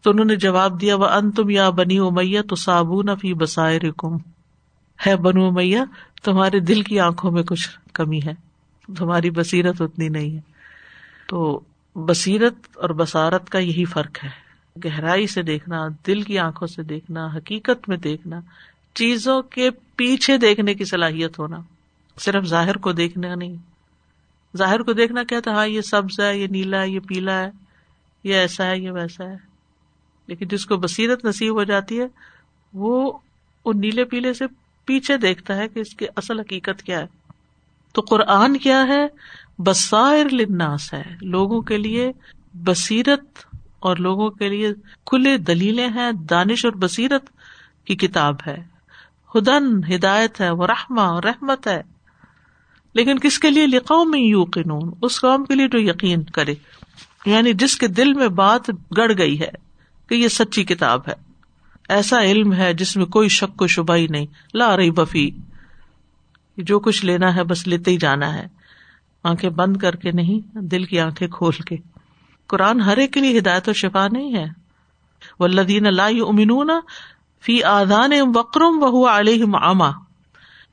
[0.04, 3.80] تو انہوں نے جواب دیا وہ ان تم یا بنی امیہ تو صابو نفی بسائر
[3.98, 4.16] کم
[5.06, 5.84] ہے بنو میاں
[6.24, 8.34] تمہارے دل کی آنکھوں میں کچھ کمی ہے،
[8.98, 10.40] تمہاری بصیرت اتنی نہیں ہے۔
[11.28, 11.60] تو
[11.96, 14.28] بصیرت اور بسارت کا یہی فرق ہے،
[14.84, 18.40] گہرائی سے دیکھنا، دل کی آنکھوں سے دیکھنا، حقیقت میں دیکھنا،
[18.94, 21.56] چیزوں کے پیچھے دیکھنے کی صلاحیت ہونا۔
[22.18, 23.56] صرف ظاہر کو دیکھنا نہیں۔
[24.56, 27.50] ظاہر کو دیکھنا کیا تھا ہاں یہ سبز ہے، یہ نیلا ہے، یہ پیلا ہے،
[28.24, 29.53] یہ ایسا ہے، یہ ویسا ہے۔
[30.26, 32.06] لیکن جس کو بصیرت نصیب ہو جاتی ہے،
[32.72, 33.18] وہ
[33.64, 34.44] ان نیلے پیلے سے
[34.84, 37.06] پیچھے دیکھتا ہے کہ اس کی اصل حقیقت کیا ہے۔
[37.92, 39.06] تو قرآن کیا ہے؟
[39.58, 42.12] بسائر لناس ہے۔ لوگوں کے لیے
[42.54, 43.24] بصیرت
[43.78, 44.72] اور لوگوں کے لیے
[45.06, 47.30] کھلے دلیلیں ہیں، دانش اور بصیرت
[47.84, 48.62] کی کتاب ہے۔
[49.34, 51.82] ہدن، ہدایت ہے وہ رحما رحمت ہے۔
[52.94, 56.54] لیکن کس کے لیے؟ لکھاؤ میں یو قنون اس قوم کے لیے جو یقین کرے۔
[57.26, 59.73] یعنی جس کے دل میں بات گڑ گئی ہے۔
[60.08, 61.14] کہ یہ سچی کتاب ہے۔
[61.88, 65.30] ایسا علم ہے جس میں کوئی شک و شبہ ہی نہیں۔ لا رہی بفی
[66.56, 68.46] جو کچھ لینا ہے بس لیتے ہی جانا ہے۔
[69.24, 71.76] آنکھیں بند کر کے نہیں، دل کی آنکھیں کھول کے۔
[72.46, 74.44] قرآن ہر ایک کے لیے ہدایت و شفا نہیں ہے۔
[75.38, 76.70] ولدین اللہ امین
[77.42, 79.90] فی آدان وکرم و علیہ آما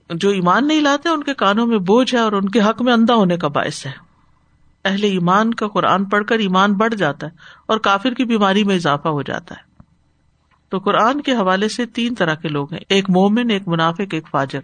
[0.09, 2.93] جو ایمان نہیں لاتے، ان کے کانوں میں بوجھ ہے اور ان کے حق میں
[2.93, 4.10] اندھا ہونے کا باعث ہے۔
[4.85, 7.31] اہل ایمان کا قرآن پڑھ کر ایمان بڑھ جاتا ہے
[7.65, 9.71] اور کافر کی بیماری میں اضافہ ہو جاتا ہے۔
[10.69, 14.23] تو قرآن کے حوالے سے تین طرح کے لوگ ہیں، ایک مومن، ایک منافق، ایک
[14.31, 14.59] فاجر۔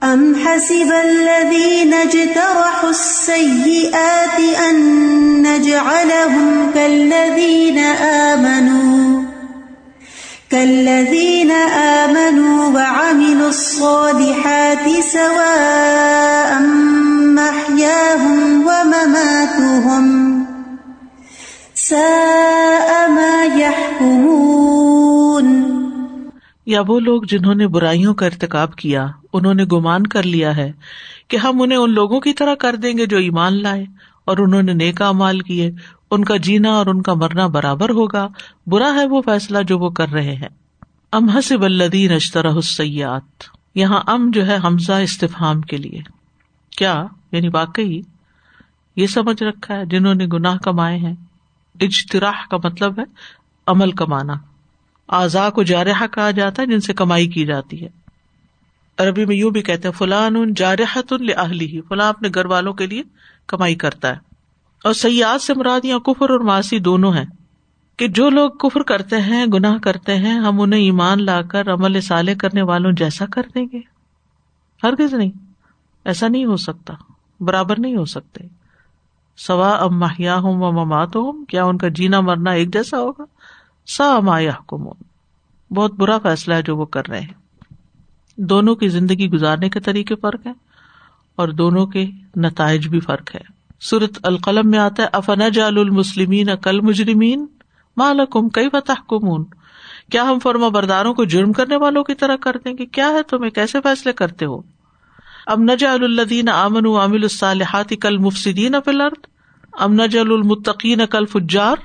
[0.00, 4.80] ام حسب الذين اجترحوا السيئات ان
[5.42, 9.31] نجعلهم كالذين آمنوا۔
[10.52, 16.58] كالذين آمنوا وعملوا الصالحات سواء
[17.36, 20.04] محياهم ومماتهم
[21.74, 25.48] ساء ما يحكمون
[26.66, 30.72] یا وہ لوگ جنہوں نے برائیوں کا ارتقاب کیا، انہوں نے گمان کر لیا ہے
[31.28, 33.84] کہ ہم انہیں ان لوگوں کی طرح کر دیں گے جو ایمان لائے
[34.24, 35.70] اور انہوں نے نیکا مال کیے۔
[36.12, 38.28] ان کا جینا اور ان کا مرنا برابر ہوگا،
[38.66, 40.48] برا ہے وہ فیصلہ جو وہ کر رہے ہیں۔
[41.12, 43.42] ام حسب الدین اشترا حسیات
[43.74, 46.00] یہاں ام جو ہے حمزہ استفام کے لیے۔
[46.76, 48.00] کیا؟ یعنی واقعی؟
[48.96, 51.14] یہ سمجھ رکھا ہے، جنہوں نے گناہ کمائے ہیں۔
[51.80, 53.04] اجتراح کا مطلب ہے
[53.66, 54.34] عمل کمانا۔
[55.08, 57.88] اعضا کو جارحا کہا جاتا ہے، جن سے کمائی کی جاتی ہے۔
[58.98, 61.12] عربی میں یوں بھی کہتے ہیں، فلان ان جارحت
[61.60, 63.02] ہی فلاں اپنے گھر والوں کے لیے
[63.46, 64.31] کمائی کرتا ہے۔
[64.84, 67.24] اور سیاحت سے مراد یا کفر اور ماسی دونوں ہیں
[67.96, 72.00] کہ جو لوگ کفر کرتے ہیں، گناہ کرتے ہیں، ہم انہیں ایمان لا کر عمل
[72.00, 73.80] سالے کرنے والوں جیسا کر دیں گے۔
[74.84, 75.30] ہر کس نہیں۔
[76.04, 76.94] ایسا نہیں ہو سکتا۔
[77.40, 78.46] برابر نہیں ہو سکتے۔
[79.36, 83.24] سوا ام ماہیا ہوں و ممات ہوں کیا ان کا جینا مرنا ایک جیسا ہوگا؟
[83.86, 85.02] سا مایا کمون
[85.74, 87.74] بہت برا فیصلہ ہے جو وہ کر رہے ہیں۔
[88.36, 90.52] دونوں کی زندگی گزارنے کے طریقے فرق ہے
[91.36, 96.48] اور دونوں کے نتائج بھی فرق ہے سورت القلم میں آتا ہے افنا جال المسلمین
[96.48, 97.46] اکل مجرمین
[97.96, 99.44] مالکم کئی فتح کمون
[100.10, 103.22] کیا ہم فرما برداروں کو جرم کرنے والوں کی طرح کر دیں گے؟ کیا ہے
[103.22, 104.60] تمہیں کیسے فیصلے کرتے ہو؟
[105.46, 109.26] اب نجا الدین امن عامل الصالحات کل مفسدین افلرد
[109.72, 111.76] ام نجل المتقین کل فجار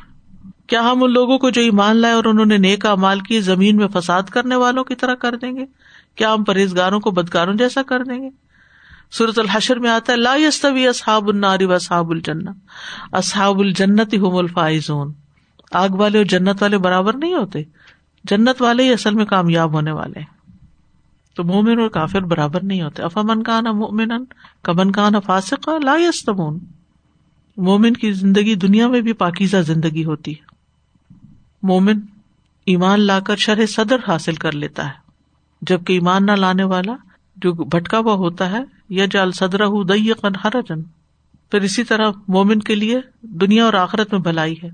[0.68, 3.78] کیا ہم ان لوگوں کو جو ایمان لائے اور انہوں نے نیک مال کی زمین
[3.78, 5.66] میں فساد کرنے والوں کی طرح کر دیں گے؟
[6.16, 8.47] کیا ہم پرہیزگاروں کو بدکاروں جیسا کر دیں گے؟
[9.12, 12.50] سورت الحشر میں آتا ہے، لا یستوی اصحاب الناری و اصحاب الجنہ۔
[13.12, 15.14] اصحاب الجنت ہم الفائزون۔
[15.72, 17.64] آگ والے اور جنت والے برابر نہیں ہوتے۔
[18.24, 20.52] جنت والے ہی اصل میں کامیاب ہونے والے ہیں۔
[21.36, 24.26] تو مومن اور کافر برابر نہیں ہوتے۔ افامن کا نا مومن
[24.64, 26.60] کمن کا نا فاسق لا یستمون۔
[27.58, 30.46] مومن کی زندگی دنیا میں بھی پاکیزہ زندگی ہوتی ہے۔
[31.64, 32.00] مومن
[32.66, 34.94] ایمان لا کر شرح صدر حاصل کر لیتا ہے۔
[35.62, 36.96] جبکہ ایمان نہ لانے والا
[37.36, 39.62] جو بھٹکا ہوا ہوتا ہے یا جال صدر
[40.44, 40.82] ہر جن
[41.52, 44.70] پھر اسی طرح مومن کے لیے دنیا اور آخرت میں بھلائی ہے۔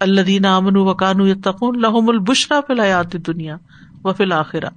[0.00, 3.56] اللہ دینا امن وکان تقون لہم البشرا فلایات دنیا
[4.04, 4.68] و فل آخرا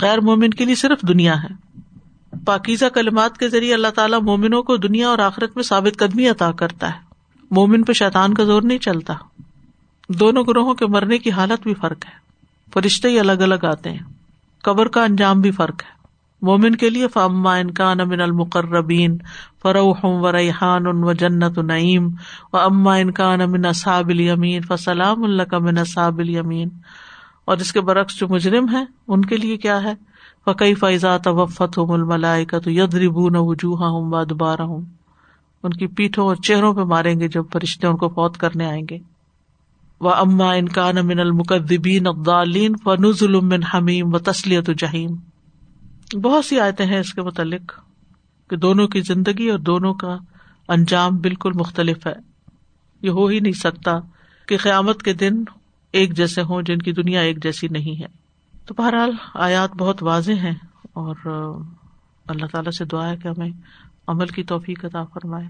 [0.00, 1.78] غیر مومن کے لیے صرف دنیا ہے۔
[2.44, 6.52] پاکیزہ کلمات کے ذریعے اللہ تعالیٰ مومنوں کو دنیا اور آخرت میں ثابت قدمی عطا
[6.52, 6.98] کرتا ہے۔
[7.50, 9.14] مومن پہ شیطان کا زور نہیں چلتا۔
[10.08, 12.12] دونوں گروہوں کے مرنے کی حالت بھی فرق ہے۔
[12.74, 14.02] فرشتے ہی الگ الگ آتے ہیں۔
[14.62, 16.01] قبر کا انجام بھی فرق ہے۔
[16.42, 19.18] مومن کے لیے فاما انکان امن المقربین
[19.62, 22.08] فروح و ریحان و جنت نعیم
[22.52, 26.68] و اما انکان امن اصحاب الیمین فسلام اللہ کا من اصحاب الیمین
[27.44, 29.94] اور اس کے برعکس جو مجرم ہے ان کے لیے کیا ہے؟
[30.44, 34.84] فقی فیضا توفت ہوں الملائے کا تو ید ربو نہ وجوہ ہوں و دوبارہ ہوں
[35.62, 38.82] ان کی پیٹھوں اور چہروں پہ ماریں گے جب فرشتے ان کو فوت کرنے آئیں
[38.90, 38.98] گے۔
[40.00, 45.14] و اما انکان من المقدبین ابدالین فنزل من حمیم و تسلیت جہیم
[46.18, 47.80] بہت سی آیتیں ہیں اس کے متعلق
[48.50, 50.16] کہ دونوں کی زندگی اور دونوں کا
[50.68, 52.12] انجام بالکل مختلف ہے۔
[53.02, 53.92] یہ ہو ہی نہیں سکتا
[54.48, 55.44] کہ قیامت کے دن
[55.92, 58.06] ایک جیسے ہوں جن کی دنیا ایک جیسی نہیں ہے۔
[58.66, 60.54] تو بہرحال آیات بہت واضح ہیں
[60.92, 61.14] اور
[62.26, 63.50] اللہ تعالیٰ سے دعا ہے کہ ہمیں
[64.06, 65.46] عمل کی توفیق عطا فرمائے۔